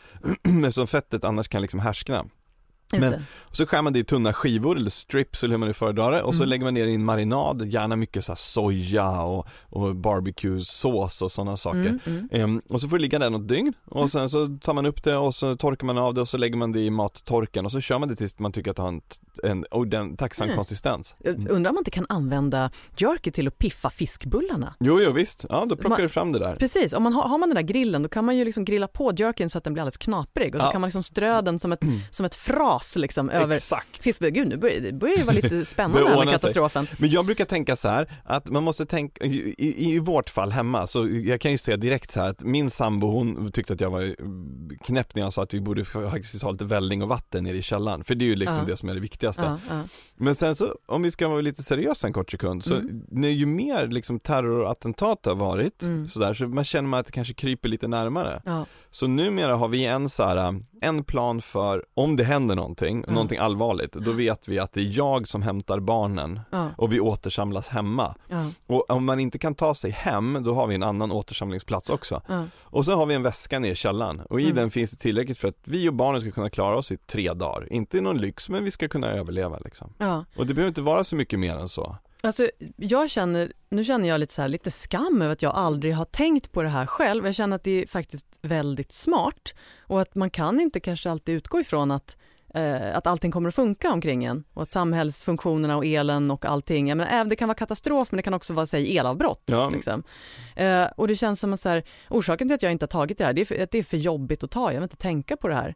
[0.66, 2.26] eftersom fettet annars kan liksom härskna.
[3.02, 3.26] Men-.
[3.40, 6.12] Och så skär man det i tunna skivor eller strips eller hur man nu föredrar
[6.12, 6.50] det och så Mm.
[6.50, 11.58] lägger man ner i en marinad, gärna mycket så soja och, och barbecue-sås och sådana
[11.58, 11.80] saker.
[11.80, 12.28] Mm, mm.
[12.32, 15.04] Ehm, och så får det ligga där något dygn och sen så tar man upp
[15.04, 17.72] det och så torkar man av det och så lägger man det i mattorken och
[17.72, 19.02] så kör man det tills man tycker att det har en,
[19.44, 20.56] en, en, tacksam Mm.
[20.58, 21.16] konsistens.
[21.20, 24.76] Jag Undrar om man inte kan använda jerky till att piffa fiskbullarna?
[24.80, 26.56] Jo, jo visst, ja då plockar Man- du fram det där.
[26.56, 28.88] Precis, om man har, har man den där grillen då kan man ju liksom grilla
[28.88, 30.72] på jerkyn så att den blir alldeles knaprig och så Ja.
[30.72, 34.04] kan man liksom strö den som ett, som ett fras liksom över Exakt.
[34.20, 36.32] Gud, nu börjar det börjar ju vara lite spännande här med sig.
[36.34, 36.88] katastrofen.
[36.98, 39.56] Men jag brukar tänka så här att man måste tänka, i,
[39.94, 43.12] i, vårt fall hemma så jag kan ju säga direkt så här att min sambo
[43.12, 44.10] hon tyckte att jag var eh,
[44.84, 47.62] knäpp när jag sa att vi borde faktiskt ha lite välling och vatten nere i
[47.62, 48.66] källaren för det är ju liksom Ja.
[48.72, 49.58] det som är det viktigaste.
[49.70, 49.82] Ja.
[50.18, 53.02] Men sen så, om vi ska vara lite seriösa en kort sekund, så Mm.
[53.12, 56.08] när ju mer liksom terrorattentat har varit, Mm.
[56.08, 58.42] sådär, så man känner man att det kanske kryper lite närmare.
[58.46, 58.66] Ja.
[58.96, 63.14] Så numera har vi en så här, en plan för om det händer någonting, Ja.
[63.14, 67.00] någonting allvarligt, då vet vi att det är jag som hämtar barnen Ja, och vi
[67.00, 68.16] återsamlas hemma.
[68.30, 71.90] ja, Och om man inte kan ta sig hem, då har vi en annan återsamlingsplats
[71.90, 72.22] också.
[72.60, 74.56] Och så har vi en väska nere i källaren och i Mm.
[74.56, 77.34] den finns det tillräckligt för att vi och barnen ska kunna klara oss i tre
[77.34, 77.74] dagar.
[77.74, 79.94] Inte någon lyx, men vi ska kunna överleva liksom.
[80.38, 81.98] Och det behöver inte vara så mycket mer än så.
[82.24, 85.96] Alltså, jag känner, nu känner jag lite, så här, lite skam över att jag aldrig
[85.96, 87.26] har tänkt på det här själv.
[87.26, 91.36] Jag känner att det är faktiskt väldigt smart och att man kan inte kanske alltid
[91.36, 92.18] utgå ifrån att
[92.56, 96.90] eh, att allting kommer att funka omkring en och att samhällsfunktionerna och elen och allting,
[96.90, 99.44] jag menar, det kan vara katastrof men det kan också vara säg elavbrott.
[99.46, 99.70] Ja.
[99.70, 100.04] Liksom.
[100.56, 103.18] Eh, och det känns som att så här, orsaken till att jag inte har tagit
[103.18, 104.96] det här det är för, att det är för jobbigt att ta, jag vill inte
[104.96, 105.76] tänka på det här.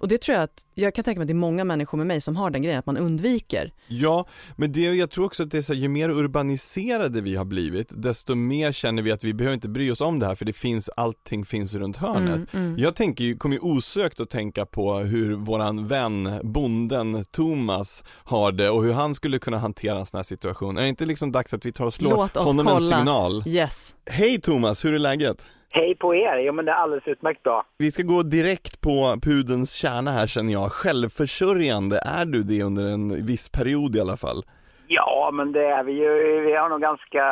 [0.00, 2.06] Och det tror jag att, jag kan tänka mig att det är många människor med
[2.06, 3.72] mig som har den grejen att man undviker.
[3.86, 7.36] Ja, men det, jag tror också att det är så här, ju mer urbaniserade vi
[7.36, 10.34] har blivit, desto mer känner vi att vi behöver inte bry oss om det här
[10.34, 12.54] för det finns, allting finns runt hörnet.
[12.54, 12.78] Mm, mm.
[12.78, 18.52] Jag tänker ju, kommer ju osökt att tänka på hur våran vän, bonden Thomas har
[18.52, 20.78] det och hur han skulle kunna hantera en sån här situation.
[20.78, 22.98] Är det inte liksom dags att vi tar och slår Låt oss honom en kolla.
[22.98, 23.44] signal?
[23.46, 23.94] Yes.
[24.10, 25.46] Hej Thomas, hur är läget?
[25.72, 26.38] Hej på er!
[26.38, 27.64] Jo men det är alldeles utmärkt bra.
[27.78, 30.72] Vi ska gå direkt på pudelns kärna här känner jag.
[30.72, 34.42] Självförsörjande, är du det under en viss period i alla fall?
[34.90, 36.40] Ja, men det är vi ju.
[36.40, 37.24] Vi har nog ganska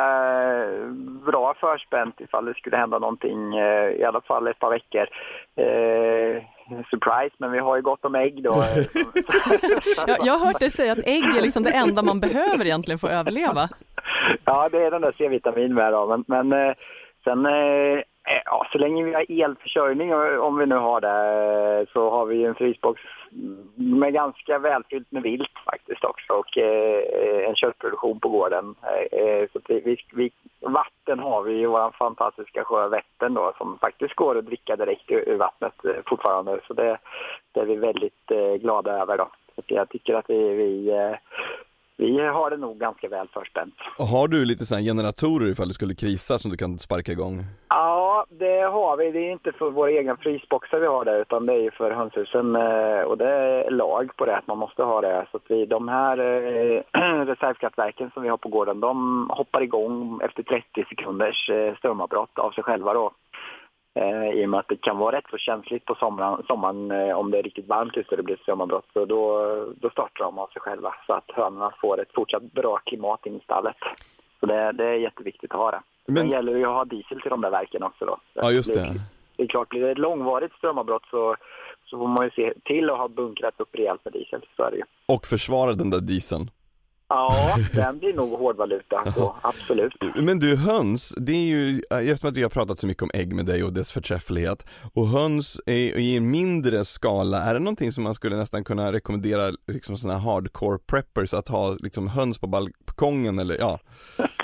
[0.67, 0.91] eh,
[1.25, 5.07] bra förspänt ifall det skulle hända någonting, eh, i alla fall ett par veckor.
[5.55, 6.43] Eh,
[6.89, 8.53] surprise, men vi har ju gott om ägg då.
[10.07, 12.99] jag, jag har hört dig säga att ägg är liksom det enda man behöver egentligen
[12.99, 13.69] för att överleva.
[14.45, 16.75] Ja, det är den där C-vitamin med då, men, men
[17.23, 17.45] sen
[18.29, 22.09] Eh, ja, så länge vi har elförsörjning, eh, om vi nu har det, eh, så
[22.09, 23.01] har vi en frysbox
[23.75, 28.75] med ganska välfyllt med vilt faktiskt också och en köttproduktion på gården.
[29.53, 34.37] Så vi, vi, vatten har vi i vår fantastiska sjö Vättern då som faktiskt går
[34.37, 35.73] att dricka direkt ur vattnet
[36.05, 36.59] fortfarande.
[36.67, 36.97] Så det,
[37.51, 39.27] det är vi väldigt glada över då.
[39.55, 40.91] Så jag tycker att vi, vi
[41.97, 43.75] vi har det nog ganska väl förspänt.
[43.99, 47.43] Och har du lite sådana generatorer ifall det skulle krisa som du kan sparka igång?
[47.69, 49.11] Ja, det har vi.
[49.11, 52.55] Det är inte för våra egna frysboxar vi har det utan det är för hönshusen
[52.55, 55.27] eh, och det är lag på det att man måste ha det.
[55.31, 56.81] Så att vi, de här eh,
[57.25, 62.51] reservkraftverken som vi har på gården de hoppar igång efter 30 sekunders eh, strömavbrott av
[62.51, 63.11] sig själva då.
[63.97, 67.17] Eh, I och med att det kan vara rätt så känsligt på sommaren, sommaren eh,
[67.17, 68.85] om det är riktigt varmt ute och det blir strömavbrott.
[68.93, 69.23] Så då,
[69.81, 73.35] då startar de av sig själva så att hönorna får ett fortsatt bra klimat in
[73.35, 73.75] i stallet.
[74.39, 75.81] Så det, det är jätteviktigt att ha det.
[76.05, 78.17] Men Sen gäller det att ha diesel till de där verken också då.
[78.33, 78.93] Ja, just det.
[79.35, 81.35] Det är klart, blir det ett långvarigt strömavbrott så,
[81.85, 84.41] så får man ju se till att ha bunkrat upp rejält med diesel.
[84.55, 84.83] Så är det ju.
[85.05, 86.49] Och försvara den där dieseln.
[87.09, 89.93] Ja, den blir nog hårdvaluta, så absolut.
[90.15, 93.35] Men du, höns, det är ju, eftersom att vi har pratat så mycket om ägg
[93.35, 97.91] med dig och dess förträfflighet, och höns är, i en mindre skala, är det någonting
[97.91, 102.47] som man skulle nästan kunna rekommendera liksom sådana hardcore preppers att ha liksom höns på
[102.47, 103.79] balkongen eller ja?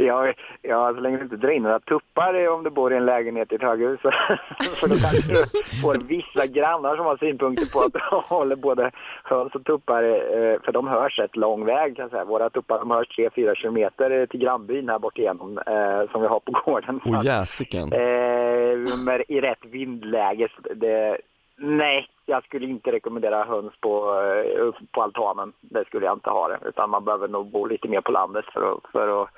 [0.06, 0.32] Ja,
[0.62, 3.52] ja, så länge du inte drar in några tuppar om du bor i en lägenhet
[3.52, 4.00] i ett höghus.
[4.80, 5.44] För då kanske du
[5.82, 8.90] får vissa grannar som har synpunkter på att du håller både
[9.24, 12.24] höns och tuppar, eh, för de hörs rätt lång väg kan säga.
[12.24, 16.40] Våra tuppar de hörs 3-4 kilometer till grannbyn här bort igenom eh, som vi har
[16.40, 17.00] på gården.
[17.04, 17.92] Åh oh, jäsiken!
[17.92, 20.48] Eh, I rätt vindläge.
[20.74, 21.18] Det,
[21.62, 25.52] Nej, jag skulle inte rekommendera höns på, eh, på altanen.
[25.60, 26.58] Det skulle jag inte ha det.
[26.68, 29.28] Utan man behöver nog bo lite mer på landet för att, för att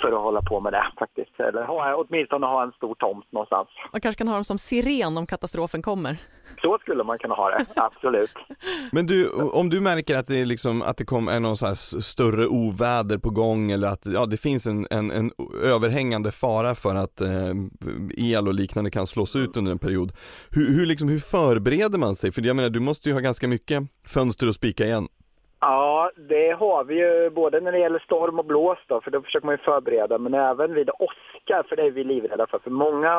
[0.00, 1.40] för att hålla på med det faktiskt.
[1.40, 3.68] Eller ha, åtminstone ha en stor tomt någonstans.
[3.92, 6.18] Man kanske kan ha dem som siren om katastrofen kommer.
[6.62, 8.30] Så skulle man kunna ha det, absolut.
[8.92, 11.76] Men du, om du märker att det, är liksom, att det kom, är någon så
[12.02, 15.30] större oväder på gång eller att ja, det finns en, en, en
[15.62, 17.30] överhängande fara för att eh,
[18.16, 20.12] el och liknande kan slås ut under en period.
[20.50, 22.32] Hur, hur, liksom, hur förbereder man sig?
[22.32, 25.08] För jag menar, du måste ju ha ganska mycket fönster att spika igen.
[25.60, 29.22] Ja, det har vi ju både när det gäller storm och blås då, för då
[29.22, 32.58] försöker man ju förbereda, men även vid åska, för det är vi livrädda för.
[32.58, 33.10] För många,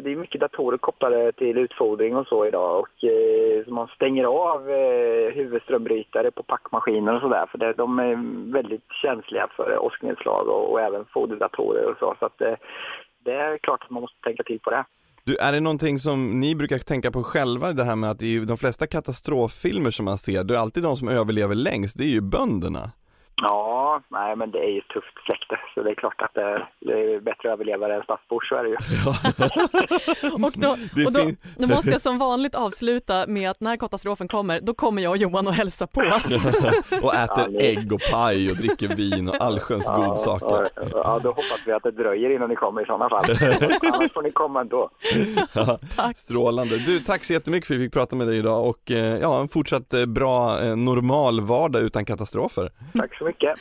[0.00, 4.24] det är mycket datorer kopplade till utfodring och så idag och eh, så man stänger
[4.24, 10.48] av eh, huvudströmbrytare på packmaskiner och sådär, för det, de är väldigt känsliga för åsknedslag
[10.48, 12.14] och, och även foderdatorer och så.
[12.18, 12.56] Så att det,
[13.24, 14.84] det är klart att man måste tänka till på det.
[15.26, 18.38] Du, är det någonting som ni brukar tänka på själva, det här med att i
[18.38, 22.08] de flesta katastroffilmer som man ser, det är alltid de som överlever längst, det är
[22.08, 22.90] ju bönderna.
[23.42, 26.66] Ja, nej men det är ju ett tufft släkte så det är klart att det,
[26.80, 28.76] det är bättre överlevare än stadsbor, så är det ju.
[29.04, 29.16] Ja.
[30.46, 30.70] och då,
[31.06, 31.20] och då,
[31.56, 35.16] då, måste jag som vanligt avsluta med att när katastrofen kommer, då kommer jag och
[35.16, 36.00] Johan och hälsa på.
[37.02, 40.68] och äter ja, ägg och paj och dricker vin och allsköns ja, godsaker.
[40.92, 43.24] Ja, då hoppas vi att det dröjer innan ni kommer i sådana fall.
[43.92, 44.90] Annars får ni komma ändå.
[45.52, 46.18] Ja, tack.
[46.18, 46.78] Strålande.
[46.78, 49.40] Du, tack så jättemycket för att vi fick prata med dig idag och eh, ja,
[49.40, 52.70] en fortsatt eh, bra, eh, normal vardag utan katastrofer.
[52.92, 53.58] Tack så mycket.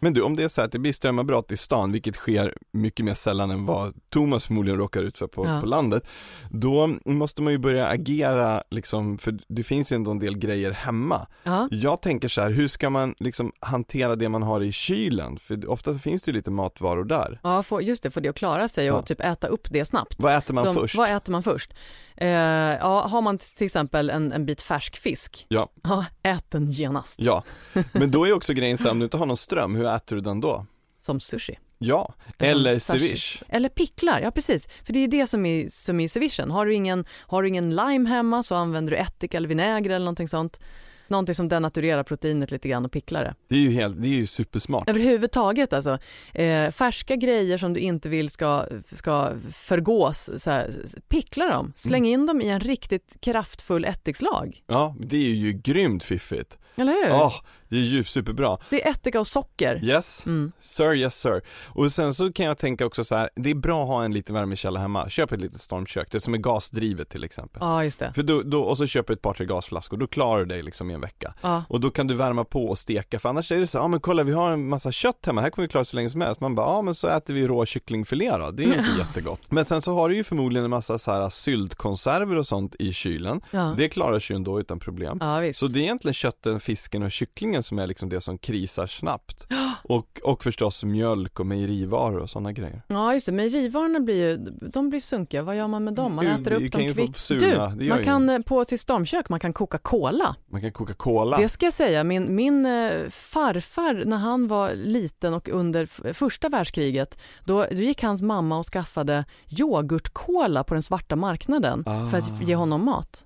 [0.00, 3.04] Men du, om det är så att det blir strömavbrott i stan, vilket sker mycket
[3.04, 5.60] mer sällan än vad Thomas förmodligen råkar ut för på, ja.
[5.60, 6.08] på landet,
[6.50, 10.70] då måste man ju börja agera liksom, för det finns ju ändå en del grejer
[10.70, 11.26] hemma.
[11.42, 11.68] Ja.
[11.70, 15.38] Jag tänker så här, hur ska man liksom hantera det man har i kylen?
[15.38, 17.40] För ofta finns det ju lite matvaror där.
[17.42, 19.02] Ja, just det, för det att klara sig och ja.
[19.02, 20.14] typ äta upp det snabbt.
[20.18, 20.96] Vad äter man De, först?
[20.96, 21.74] Vad äter man först?
[22.16, 25.68] Eh, ja, har man till exempel en, en bit färsk fisk, ja.
[25.82, 27.20] ja, ät den genast.
[27.20, 27.42] Ja,
[27.92, 30.22] men då är också grejen så om du inte har någon ström, hur äter du
[30.22, 30.66] den då?
[30.98, 31.58] Som sushi.
[31.78, 33.42] Ja, eller ceviche.
[33.48, 34.68] Eller picklar, ja precis.
[34.84, 36.50] För det är det som är, som är cevichen.
[36.50, 40.04] Har du, ingen, har du ingen lime hemma så använder du ättika eller vinäger eller
[40.04, 40.60] någonting sånt.
[41.08, 43.34] Någonting som denaturerar proteinet lite grann och picklar det.
[43.48, 44.90] Det är ju, helt, det är ju supersmart.
[44.90, 45.98] Överhuvudtaget alltså.
[46.34, 50.74] Eh, färska grejer som du inte vill ska, ska förgås, så här,
[51.08, 51.72] pickla dem.
[51.74, 52.20] Släng mm.
[52.20, 54.62] in dem i en riktigt kraftfull ättikslag.
[54.66, 56.58] Ja, det är ju grymt fiffigt.
[56.76, 57.12] Eller hur?
[57.14, 57.32] Åh,
[57.68, 58.58] det är ju superbra.
[58.70, 59.84] Det är ättika och socker.
[59.84, 60.52] Yes, Mm.
[60.58, 61.40] sir, yes sir.
[61.68, 64.12] Och sen så kan jag tänka också så här, det är bra att ha en
[64.14, 65.08] liten värmekälla hemma.
[65.10, 67.58] Köp ett litet stormkök, det som är gasdrivet till exempel.
[67.60, 68.12] Ja, just det.
[68.14, 70.90] För då, då, och så köper ett par tre gasflaskor, då klarar du dig liksom
[70.90, 71.34] i en vecka.
[71.42, 71.64] Ja.
[71.68, 73.88] Och då kan du värma på och steka, för annars är det så, ja ah,
[73.88, 76.10] men kolla vi har en massa kött hemma, här kommer vi klara oss så länge
[76.10, 76.40] som helst.
[76.40, 78.90] Man bara, ja ah, men så äter vi rå kycklingfilé då, det är ju inte
[78.98, 79.40] jättegott.
[79.50, 82.92] Men sen så har du ju förmodligen en massa så här syltkonserver och sånt i
[82.92, 83.40] kylen.
[83.76, 85.18] Det klarar sig ju ändå utan problem.
[85.54, 89.46] Så det är egentligen köttet, fisken och kycklingen som är liksom det som krisar snabbt.
[89.88, 92.82] Och, och förstås mjölk och mejerivaror och sådana grejer.
[92.86, 94.36] Ja just det, mejerivarorna blir ju,
[94.72, 96.14] de blir sunkiga, vad gör man med dem?
[96.14, 97.28] Man Du, äter upp dem kvickt.
[97.28, 100.36] Du, man kan eh, på sitt stormkök, man kan koka cola.
[100.50, 101.36] Man kan koka cola.
[101.36, 106.48] Det ska jag säga, min, min eh, farfar när han var liten och under första
[106.48, 112.18] världskriget, då, då gick hans mamma och skaffade yoghurtcola på den svarta marknaden för Ah.
[112.18, 113.25] att ge honom mat.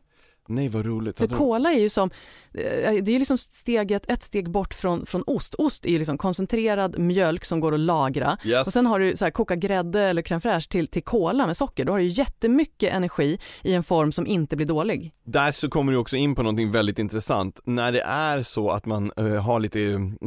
[0.50, 1.18] Nej vad roligt.
[1.18, 2.10] För cola är ju som,
[2.54, 5.54] eh, det är liksom steget, ett steg bort från, från ost.
[5.54, 8.38] Ost är ju liksom koncentrerad mjölk som går att lagra.
[8.44, 8.66] Yes.
[8.66, 11.56] Och sen har du så här, koka grädde eller crème fraîche till, till cola med
[11.56, 11.84] socker.
[11.84, 15.12] Då har du ju jättemycket energi i en form som inte blir dålig.
[15.24, 17.60] Där så kommer du också in på någonting väldigt intressant.
[17.64, 19.78] När det är så att man eh, har lite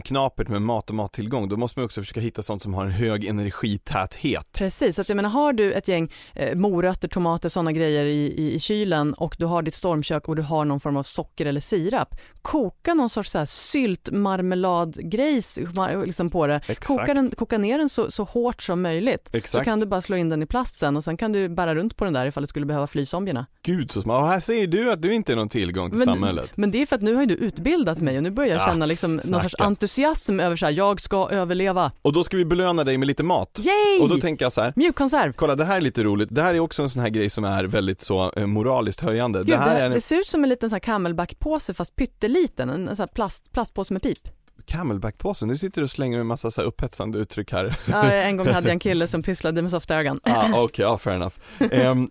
[0.04, 2.92] knapert med mat och mattillgång, då måste man också försöka hitta sånt som har en
[2.92, 4.52] hög energitäthet.
[4.58, 8.26] Precis, så att jag menar har du ett gäng eh, morötter, tomater, sådana grejer i,
[8.26, 11.45] i, i kylen och du har ditt stormkök och du har någon form av socker
[11.45, 12.15] eller sirap.
[12.41, 15.60] Koka någon sorts så här syltmarmeladgrejs
[16.06, 16.56] liksom på det.
[16.56, 16.88] Exakt.
[16.88, 19.28] Koka, den, koka ner den så, så hårt som möjligt.
[19.32, 19.65] Så Exakt.
[19.65, 21.97] kan du bara slå in den i plast sen och sen kan du bära runt
[21.97, 23.45] på den där ifall du skulle behöva fly zombierna.
[23.65, 24.21] Gud så smart.
[24.21, 26.52] Och här säger du att du inte är någon tillgång till Men- samhället.
[26.56, 28.65] Men det är för att nu har du utbildat mig och nu börjar jag Ja,
[28.67, 31.91] känna liksom någon sorts entusiasm över så här, jag ska överleva.
[32.02, 33.60] Och då ska vi belöna dig med lite mat.
[33.63, 33.99] Yay!
[34.02, 34.73] Och då tänker jag så här.
[34.76, 35.34] Mjukkonserv.
[35.34, 37.43] Kolla det här är lite roligt, det här är också en sån här grej som
[37.43, 39.39] är väldigt så eh, moraliskt höjande.
[39.39, 41.74] Gud, det här det, är en det ser ut som en liten så här camelback-påse
[41.74, 44.20] fast pytteliten, en, sån här plast, plastpåse med pip.
[44.66, 47.80] camelback-påse, nu sitter du och slänger en massa så här upphetsande uttryck här.
[47.86, 50.20] Ja, en gång hade jag en kille som pysslade med softögon.
[50.24, 51.36] ah, Okej, ja fair enough.
[51.72, 52.10] Ehm,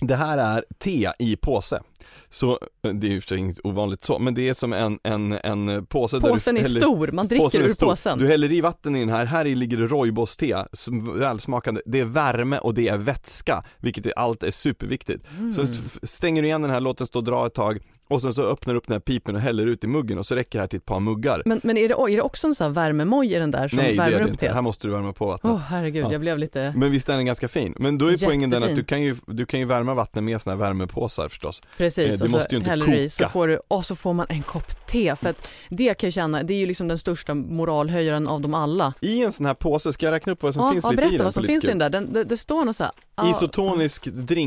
[0.00, 1.82] det här är te i påse.
[2.28, 5.32] Så, eh, det är ju för inget ovanligt så, men det är som en, en,
[5.32, 7.86] en påse Påsen där är du häller, stor, man dricker påsen är ur stor.
[7.86, 8.18] påsen.
[8.18, 12.00] Du häller i vatten i den här, här i ligger det rooibos-te, som- välsmakande, det
[12.00, 15.24] är värme och det är vätska, vilket är, allt är superviktigt.
[15.38, 15.52] Mm.
[15.52, 15.66] Så
[16.02, 17.78] stänger du igen den här, låt den stå och dra ett tag
[18.10, 20.26] och sen så öppnar du upp den här pipen och häller ut i muggen och
[20.26, 21.42] så räcker det här till ett par muggar.
[21.44, 23.76] Men, men är, det, är det också en sån här värmemoj i den där som
[23.78, 24.52] Nej det värmer är det upp inte, det?
[24.54, 25.52] här måste du värma på vattnet.
[25.52, 26.12] Åh herregud, Ja.
[26.12, 26.72] jag blev lite...
[26.76, 27.74] Men visst är den ganska fin?
[27.78, 28.76] Men då är poängen den att Jättefin.
[28.76, 31.60] du kan ju, du kan ju värma vattnet med såna här värmepåsar förstås.
[31.64, 33.84] Eh, Precis, det och så måste ju inte häller du i så får du, och
[33.84, 35.16] så får man en kopp te.
[35.16, 38.54] För att det kan jag känna, det är ju liksom den största moralhöjaren av dem
[38.54, 38.94] alla.
[39.00, 41.02] I en sån här påse, ska jag räkna upp vad som Ja, finns ja, lite
[41.02, 41.24] i berätta den?
[41.24, 41.90] vad som för lite finns i den där.
[41.90, 42.92] Den, det, det står något så här...
[43.14, 44.04] ah, Isotonisk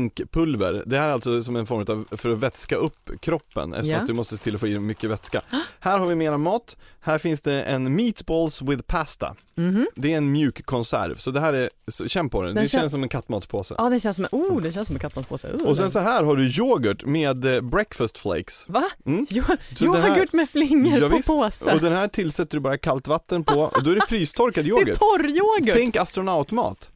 [0.08, 3.90] drinkpulver, det här är alltså som en form av, för att vätska upp kroppen eftersom
[3.94, 3.98] Ja.
[4.00, 5.42] att du måste se till att få i mycket vätska.
[5.80, 9.34] Här har vi mera mat, här finns det en meatballs with pasta.
[9.54, 9.86] mhm.
[9.96, 12.68] Det är en mjuk konserv, så det här är, så, känn på den, Den det
[12.68, 13.74] kän- känns som en kattmatspåse.
[13.78, 15.48] Ja, det känns som en, oh, det känns som en kattmatspåse.
[15.52, 18.64] Oh, Och sen så här har du yoghurt med eh, breakfast flakes.
[18.68, 18.82] Va?
[19.06, 19.26] Mm.
[19.30, 21.28] Jo- Så den här- Yoghurt med flingor Ja, på visst.
[21.28, 21.72] påse?
[21.74, 24.68] Och den här tillsätter du bara kallt vatten på, och då är det frystorkad Det
[24.68, 24.98] är yoghurt.
[24.98, 25.74] torryoghurt!
[25.76, 26.90] Tänk astronautmat.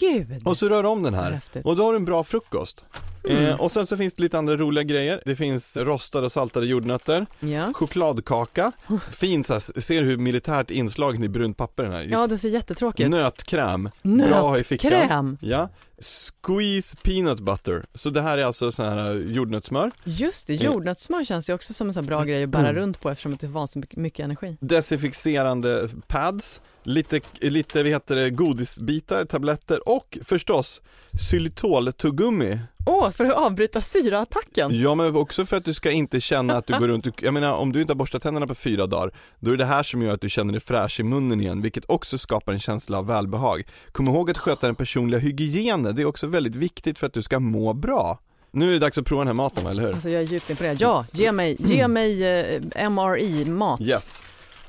[0.00, 0.42] Gud!
[0.46, 1.30] Och så rör du om den här.
[1.32, 1.66] häftigt.
[1.66, 2.84] Och då har du en bra frukost.
[3.28, 3.44] Mm.
[3.46, 5.20] Eh, och sen så finns det lite andra roliga grejer.
[5.24, 7.72] Det finns rostade och saltade jordnötter, Ja.
[7.74, 8.72] chokladkaka,
[9.10, 12.06] fint så här, ser hur militärt inslagen i brunt papper den här?
[12.10, 13.10] ja, den ser jättetråkig ut.
[13.10, 13.90] Nötkräm.
[14.02, 15.36] Nötkräm!
[15.40, 17.84] Ja, squeeze peanut butter.
[17.94, 19.90] Så det här är alltså så här jordnötssmör.
[20.04, 20.64] Just det, Eh.
[20.64, 23.36] jordnötssmör känns ju också som en sån här bra grej att bära runt på eftersom
[23.40, 24.56] det var så mycket- energi.
[24.60, 30.82] desinficerande pads, lite, lite vad heter det, godisbitar, tabletter och förstås
[31.18, 32.58] xylitol-tuggummi.
[32.88, 34.70] Åh, för att avbryta syraattacken!
[34.80, 37.52] Ja men också för att du ska inte känna att du går runt, jag menar
[37.52, 40.14] om du inte har borstat tänderna på fyra dagar, då är det här som gör
[40.14, 43.62] att du känner dig fräsch i munnen igen, vilket också skapar en känsla av välbehag.
[43.92, 47.22] Kom ihåg att sköta den personliga hygienen, det är också väldigt viktigt för att du
[47.22, 48.18] ska må bra.
[48.50, 49.92] Nu är det dags att prova den här maten eller hur?
[49.92, 50.76] Alltså jag är djupt imponerad.
[50.80, 53.80] Ja, ge mig, ge mig eh, MRI-mat.
[53.80, 54.22] Yes.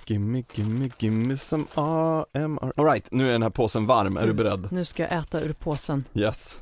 [0.05, 2.73] Gimme, gimme, gimme some AMR.
[2.75, 4.67] Alright, nu är den här påsen varm, är du beredd?
[4.71, 6.03] Nu ska jag äta ur påsen.
[6.13, 6.59] Yes.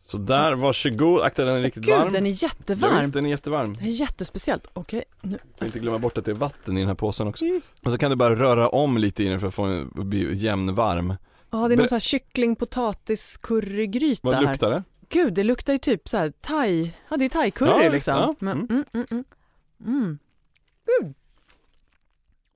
[0.00, 2.12] Så där, varsågod, akta den är riktigt Gud, varm.
[2.12, 2.98] den är Ja, jättevarm.
[3.00, 3.74] visst, den är jättevarm.
[3.74, 4.66] Det är jättespeciellt.
[4.72, 5.38] Okej, nu.
[5.58, 7.44] Får inte glömma bort att det är vatten i den här påsen också.
[7.84, 10.06] Och så kan du bara röra om lite i den för att få den att
[10.06, 11.14] bli jämn varm.
[11.62, 14.42] Ja, det är någon sån här kyckling potatis currygryta Vad här.
[14.42, 14.82] luktar det?
[15.08, 18.14] Gud, det luktar ju typ så här thai, ja det är thai-curry Ja, liksom.
[18.14, 18.34] ja.
[18.38, 18.68] Men, Mm.
[18.70, 19.24] mm, mm, mm.
[19.98, 20.18] Mm.
[21.00, 21.14] Gud.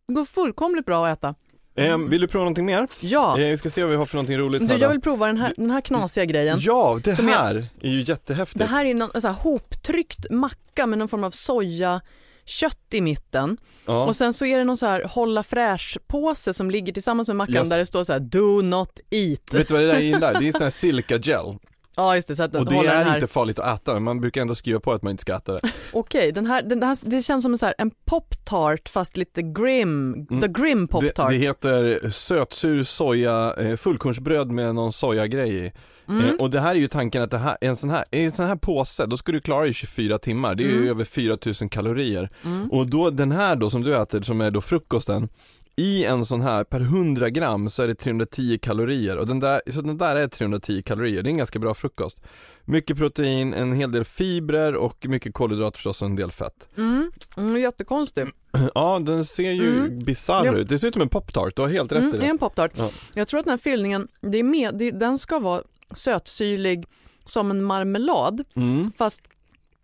[0.08, 1.34] Det går fullkomligt bra att äta.
[1.74, 2.86] Ehm, vill du prova någonting mer?
[3.00, 5.00] Ja, Eh, vi ska se vad vi har för någonting roligt du, här jag vill
[5.00, 6.58] prova den här, den här knasiga grejen.
[6.60, 8.58] Ja, det Som jag- här är ju jättehäftigt.
[8.58, 12.00] Det här är någon så här, hoptryckt macka med någon form av soja
[12.44, 14.04] kött i mitten Ja.
[14.06, 17.54] och sen så är det någon så här hålla fräsch-påse som ligger tillsammans med mackan
[17.56, 17.68] Yes.
[17.70, 19.54] där det står så här do not eat.
[19.54, 20.40] Vet du vad det där är i den där?
[20.40, 21.56] Det är sån här silka gel
[21.96, 23.14] Ja just det, så att och det är här.
[23.14, 25.52] inte farligt att äta, men man brukar ändå skriva på att man inte ska äta
[25.52, 25.60] det.
[25.92, 29.42] Okej, den här, den här, det känns som en, så här, en pop-tart fast lite
[29.42, 30.40] grim, Mm.
[30.40, 31.30] the grim Det, pop-tart.
[31.30, 35.72] det heter sötsur soja, eh, fullkornsbröd med någon sojagrej i.
[36.10, 36.24] Mm.
[36.28, 38.46] Eh, och det här är ju tanken att det här, en sån här, en sån
[38.46, 40.88] här påse, då ska du klara i 24 timmar, det är ju Mm.
[40.88, 42.30] över 4000 kalorier.
[42.44, 42.70] Mm.
[42.70, 45.28] Och då den här då som du äter, som är då frukosten,
[45.76, 49.62] i en sån här per 100 gram så är det 310 kalorier och den där,
[49.70, 52.22] så den där är 310 kalorier, det är en ganska bra frukost.
[52.64, 56.68] Mycket protein, en hel del fibrer och mycket kolhydrat förstås och en del fett.
[56.76, 57.10] Mm.
[57.36, 58.24] Mm, jättekonstig.
[58.74, 60.04] Ja, den ser ju Mm.
[60.04, 60.52] bisarr Ja.
[60.52, 60.68] ut.
[60.68, 62.30] Det ser ut som en poptart, du har helt rätt Mm, i det är det.
[62.30, 62.72] en poptart.
[62.76, 62.90] Ja.
[63.14, 65.62] Jag tror att den här fyllningen, det är med, det, den ska vara
[65.94, 66.84] sötsyrlig
[67.24, 68.92] som en marmelad Mm.
[68.98, 69.22] fast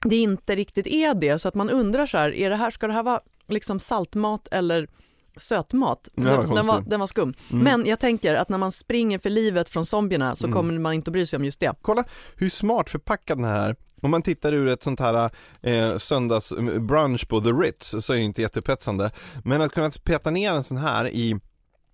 [0.04, 2.86] det inte riktigt är det så att man undrar så här, är det här, ska
[2.86, 4.88] det här vara liksom saltmat eller
[5.36, 6.08] sötmat?
[6.14, 7.34] Ja, den, den, var, den var skum.
[7.52, 7.64] Mm.
[7.64, 10.56] Men jag tänker att när man springer för livet från zombierna så Mm.
[10.56, 11.74] kommer man inte att bry sig om just det.
[11.82, 12.04] Kolla
[12.36, 13.76] hur smart förpackad den här är.
[14.02, 15.30] Om man tittar ur ett sånt här
[15.62, 19.10] eh, söndagsbrunch på The Ritz så är det inte jättepetsande.
[19.44, 21.40] Men att kunna peta ner en sån här i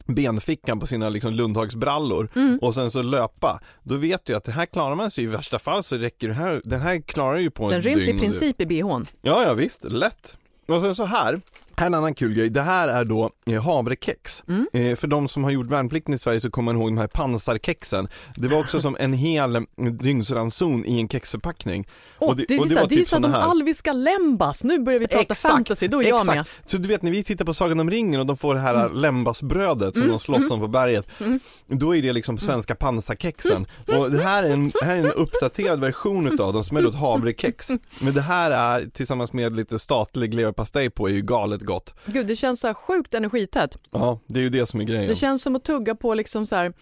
[0.06, 2.58] benfickan på sina liksom Lundhagsbrallor Mm.
[2.62, 5.58] och sen så löpa, då vet du att det här klarar man sig i värsta
[5.58, 8.16] fall så räcker det här, den här klarar ju på Den ryms i dygn.
[8.18, 9.06] och du- princip i bhn.
[9.22, 10.36] Ja, ja visst, lätt.
[10.72, 11.40] Och sen så här,
[11.76, 12.50] här är en annan kul grej.
[12.50, 14.42] Det här är då eh, havrekex.
[14.48, 14.66] Mm.
[14.72, 17.06] Eh, för de som har gjort värnplikten i Sverige så kommer man ihåg de här
[17.06, 18.08] pansarkexen.
[18.37, 19.62] Det var också som en hel eh,
[20.00, 21.87] dygnsranson i en kexförpackning.
[22.18, 24.64] Åh, Och det- det, och det var det är typ så såna de alviska lembas,
[24.64, 26.37] nu börjar vi prata Exakt, fantasy, då är jag Exakt.
[26.37, 26.46] med.
[26.70, 28.88] Så du vet när vi tittar på Sagan om ringen och de får det här
[28.88, 31.06] lembasbrödet som Mm, de slåss om på berget.
[31.20, 31.40] Mm.
[31.66, 33.66] Då är det liksom svenska pansarkexen.
[33.87, 36.88] Och det här är en, här är en uppdaterad version utav dem som är då
[36.88, 37.70] ett havrekex.
[38.00, 41.94] Men det här är tillsammans med lite statlig leverpastej på är ju galet gott.
[42.07, 43.77] Gud, det känns så här sjukt energitätt.
[43.90, 45.09] Ja, det är ju det som är grejen.
[45.09, 46.72] Det känns som att tugga på liksom så här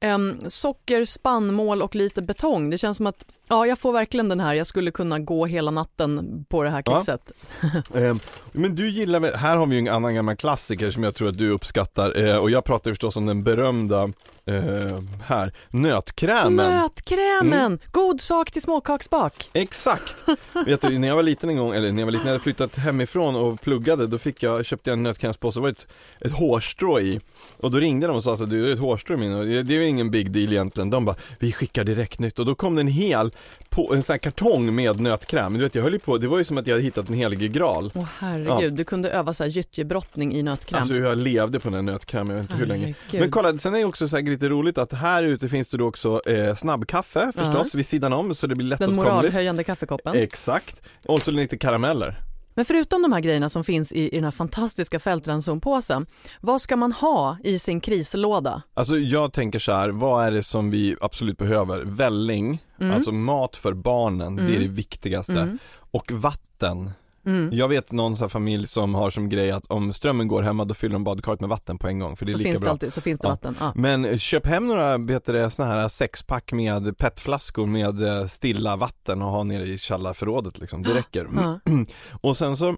[0.00, 2.70] em, socker, spannmål och lite betong.
[2.70, 5.70] Det känns som att, ja jag får verkligen den här, jag skulle kunna gå hela
[5.70, 6.96] natten på det här Ja.
[7.04, 7.32] kexet.
[7.94, 8.16] Eh,
[8.52, 11.28] men du gillar, väl- här har vi ju en annan gammal klassiker som jag tror
[11.28, 14.02] att du uppskattar eh, och jag pratar förstås om den berömda,
[14.46, 16.56] eh, här, nötkrämen.
[16.70, 17.78] Nötkrämen, Mm.
[17.90, 19.50] god sak till småkaksbak.
[19.52, 20.16] Exakt!
[20.66, 22.42] Vet du, när jag var liten en gång, eller när jag var liten, när jag
[22.42, 25.86] flyttat hemifrån och pluggade, då fick jag, köpte jag en nötkrämspåse, det var ett,
[26.20, 27.20] ett hårstrå i.
[27.56, 29.34] Och då ringde de och sa så här, du det är ett hårstrå i min,
[29.34, 30.90] och det är ingen big deal egentligen.
[30.90, 32.38] De bara, vi skickar direkt nytt.
[32.38, 33.30] Och då kom det en hel,
[33.68, 35.54] på, en sån här kartong med nötkräm.
[35.54, 37.48] Du vet, jag höll på, det var ju som att jag hade hittat en helige
[37.48, 37.92] graal.
[37.94, 40.80] Åh herregud, du kunde öva så här gyttjebrottning i nötkräm.
[40.80, 42.86] Alltså jag levde på den här nötkrämen, jag vet inte hur länge.
[42.86, 43.20] Herregud.
[43.20, 45.76] Men kolla, sen är det också så här lite roligt att här ute finns det
[45.78, 49.04] då också eh, snabbkaffe förstås vid sidan om så det blir Den lättåtkomligt.
[49.12, 50.16] moralhöjande kaffekoppen.
[50.16, 50.82] Exakt.
[51.06, 52.14] Och så lite karameller.
[52.56, 56.06] Men förutom de här grejerna som finns i, i den här fantastiska fältransonpåsen,
[56.40, 58.62] vad ska man ha i sin krislåda?
[58.74, 61.82] Alltså jag tänker så här, vad är det som vi absolut behöver?
[61.84, 62.96] Välling, Mm.
[62.96, 64.62] alltså mat för barnen, det är Mm.
[64.62, 65.32] det viktigaste.
[65.32, 65.58] Mm.
[65.90, 66.90] Och vatten.
[67.26, 67.48] Mm.
[67.52, 70.74] Jag vet någon här familj som har som grej att om strömmen går hemma då
[70.74, 72.64] fyller de badkaret med vatten på en gång för det är Så lika finns det
[72.64, 72.72] bra.
[72.72, 73.30] alltid, så finns det Ja.
[73.30, 73.56] vatten.
[73.60, 73.72] Ja.
[73.76, 79.28] Men köp hem några vet såna här sexpack med petflaskor med eh, stilla vatten och
[79.28, 81.26] ha nere i källarförrådet liksom, det räcker.
[81.36, 81.60] Ja.
[82.20, 82.76] Och sen så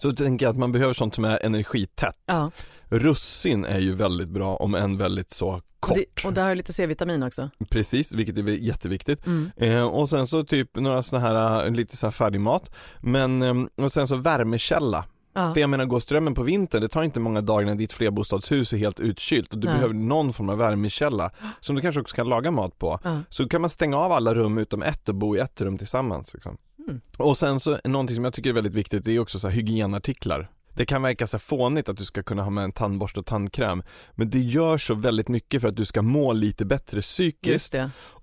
[0.00, 2.18] så tänker jag att man behöver sånt som är energitätt.
[2.26, 2.50] Ja.
[2.88, 5.98] Russin är ju väldigt bra om än väldigt så Och, kort.
[6.22, 7.50] det, och där har lite C-vitamin också.
[7.70, 9.26] Precis, vilket är jätteviktigt.
[9.26, 9.50] Mm.
[9.56, 12.74] Eh, och sen så typ några såna här, eh, lite så här färdigmat.
[13.00, 15.04] Men, eh, och sen så värmekälla.
[15.34, 15.54] Ja.
[15.54, 18.72] För jag menar, går strömmen på vintern, det tar inte många dagar när ditt flerbostadshus
[18.72, 19.74] är helt utkylt och du Nej.
[19.76, 22.98] behöver någon form av värmekälla som du kanske också kan laga mat på.
[23.04, 23.20] Ja.
[23.28, 26.34] Så kan man stänga av alla rum utom ett och bo i ett rum tillsammans.
[26.34, 26.56] Liksom.
[26.88, 27.00] Mm.
[27.16, 30.50] Och sen så, någonting som jag tycker är väldigt viktigt, det är också så hygienartiklar.
[30.76, 33.82] Det kan verka så fånigt att du ska kunna ha med en tandborste och tandkräm,
[34.12, 37.74] men det gör så väldigt mycket för att du ska må lite bättre psykiskt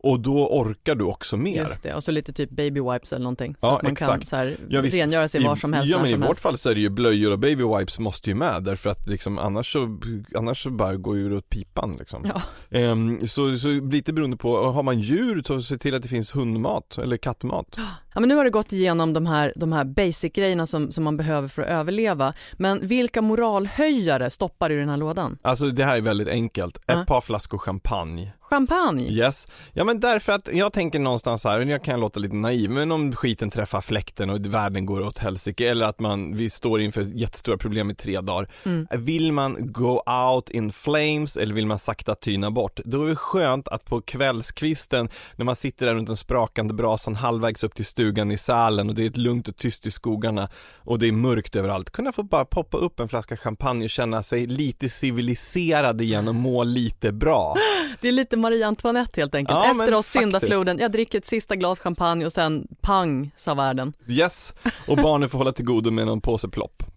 [0.04, 1.64] och då orkar du också mer.
[1.64, 1.94] just det.
[1.94, 3.54] Och så lite typ baby wipes eller någonting.
[3.60, 4.28] Så Ja, att man kan exakt.
[4.28, 4.96] så här, Ja, visst.
[4.96, 6.42] rengöra sig I- var som helst, Ja men i vårt helst.
[6.42, 9.38] fall så är det ju blöjor och baby wipes måste ju med därför att liksom
[9.40, 10.00] annars så,
[10.36, 12.26] annars så bara går ju det åt pipan liksom.
[12.34, 12.42] Ja.
[12.80, 16.36] Ehm, så, så lite beroende på, har man djur så se till att det finns
[16.36, 17.68] hundmat eller kattmat.
[18.14, 21.18] Ja, men nu har du gått igenom de här, de här basic-grejerna som, som man
[21.18, 22.34] behöver för att överleva.
[22.54, 25.38] Men vilka moralhöjare stoppar du i den här lådan?
[25.42, 27.06] Alltså det här är väldigt enkelt, ett Ja.
[27.08, 28.34] par flaskor champagne.
[28.54, 29.04] Champagne?
[29.12, 29.48] Yes.
[29.74, 33.16] Ja men därför att jag tänker någonstans här, jag kan låta lite naiv, men om
[33.16, 37.58] skiten träffar fläkten och världen går åt helsike eller att man, vi står inför jättestora
[37.58, 38.50] problem i tre dagar.
[38.64, 38.88] Mm.
[38.92, 42.80] Vill man go out in flames eller vill man sakta tyna bort?
[42.86, 47.16] Då är det skönt att på kvällskvisten när man sitter där runt den sprakande brasan
[47.16, 50.50] halvvägs upp till stugan i Sälen och det är ett lugnt och tyst i skogarna
[50.78, 54.24] och det är mörkt överallt, kunna få bara poppa upp en flaska champagne och känna
[54.24, 57.56] sig lite civiliserad igen och må lite bra.
[58.02, 59.58] Det är lite Marie Antoinette helt enkelt.
[59.58, 63.94] Ja, Efter oss syndafloden, jag dricker ett sista glas champagne och sen pang sa världen.
[64.10, 64.54] Yes,
[64.88, 66.84] och barnen får hålla till godo med någon påse plopp.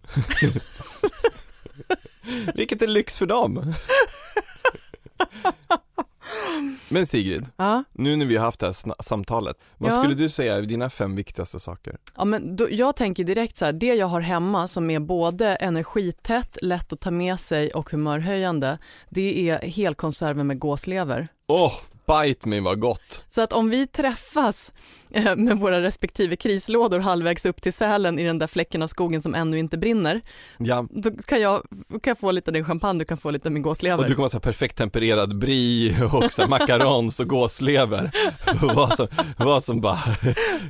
[2.55, 3.73] Vilket är lyx för dem.
[6.89, 7.83] Men Sigrid, Ja.
[7.93, 9.95] nu när vi har haft det här samtalet, vad Ja.
[9.95, 11.97] skulle du säga är dina fem viktigaste saker?
[12.17, 15.55] Ja, men då, jag tänker direkt så här, det jag har hemma som är både
[15.55, 18.77] energitätt, lätt att ta med sig och humörhöjande,
[19.09, 21.27] det är helkonserven med gåslever.
[21.47, 21.73] Åh,
[22.07, 23.23] bite me vad gott!
[23.27, 24.73] Så att om vi träffas
[25.37, 29.35] med våra respektive krislådor halvvägs upp till Sälen i den där fläcken av skogen som
[29.35, 30.21] ännu inte brinner,
[30.57, 33.47] Ja, då kan jag, kan jag få lite av din champagne, du kan få lite
[33.49, 33.97] av min gåslever.
[34.03, 38.11] och du kommer ha så här perfekt tempererad brie och så macarons och gåslever.
[38.75, 39.99] vad, som, vad som bara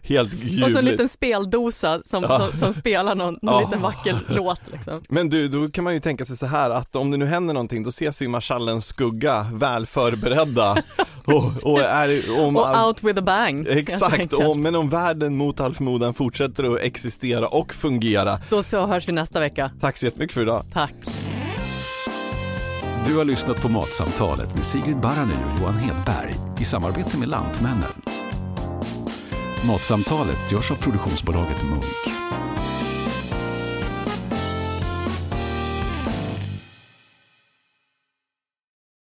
[0.04, 0.64] helt ljuvligt.
[0.66, 2.40] och så en liten speldosa som, Ja.
[2.40, 3.60] som, som spelar någon, någon Ja.
[3.62, 5.02] liten vacker låt liksom.
[5.10, 7.54] Men du, då kan man ju tänka sig så här att om det nu händer
[7.54, 10.72] någonting, då ses vi i marschallens skugga, väl förberedda
[11.26, 13.68] och, och är om Och out with a bang.
[13.70, 18.40] Exakt, och, men om världen mot all förmodan fortsätter att existera och fungera.
[18.50, 19.72] Då så hörs vi nästa vecka.
[19.80, 20.64] Tack så jättemycket för idag.
[20.74, 20.94] Tack.
[23.08, 28.02] Du har lyssnat på Matsamtalet med Sigrid Barany och Johan Hedberg i samarbete med Lantmännen.
[29.68, 32.16] Matsamtalet görs av produktionsbolaget Munk.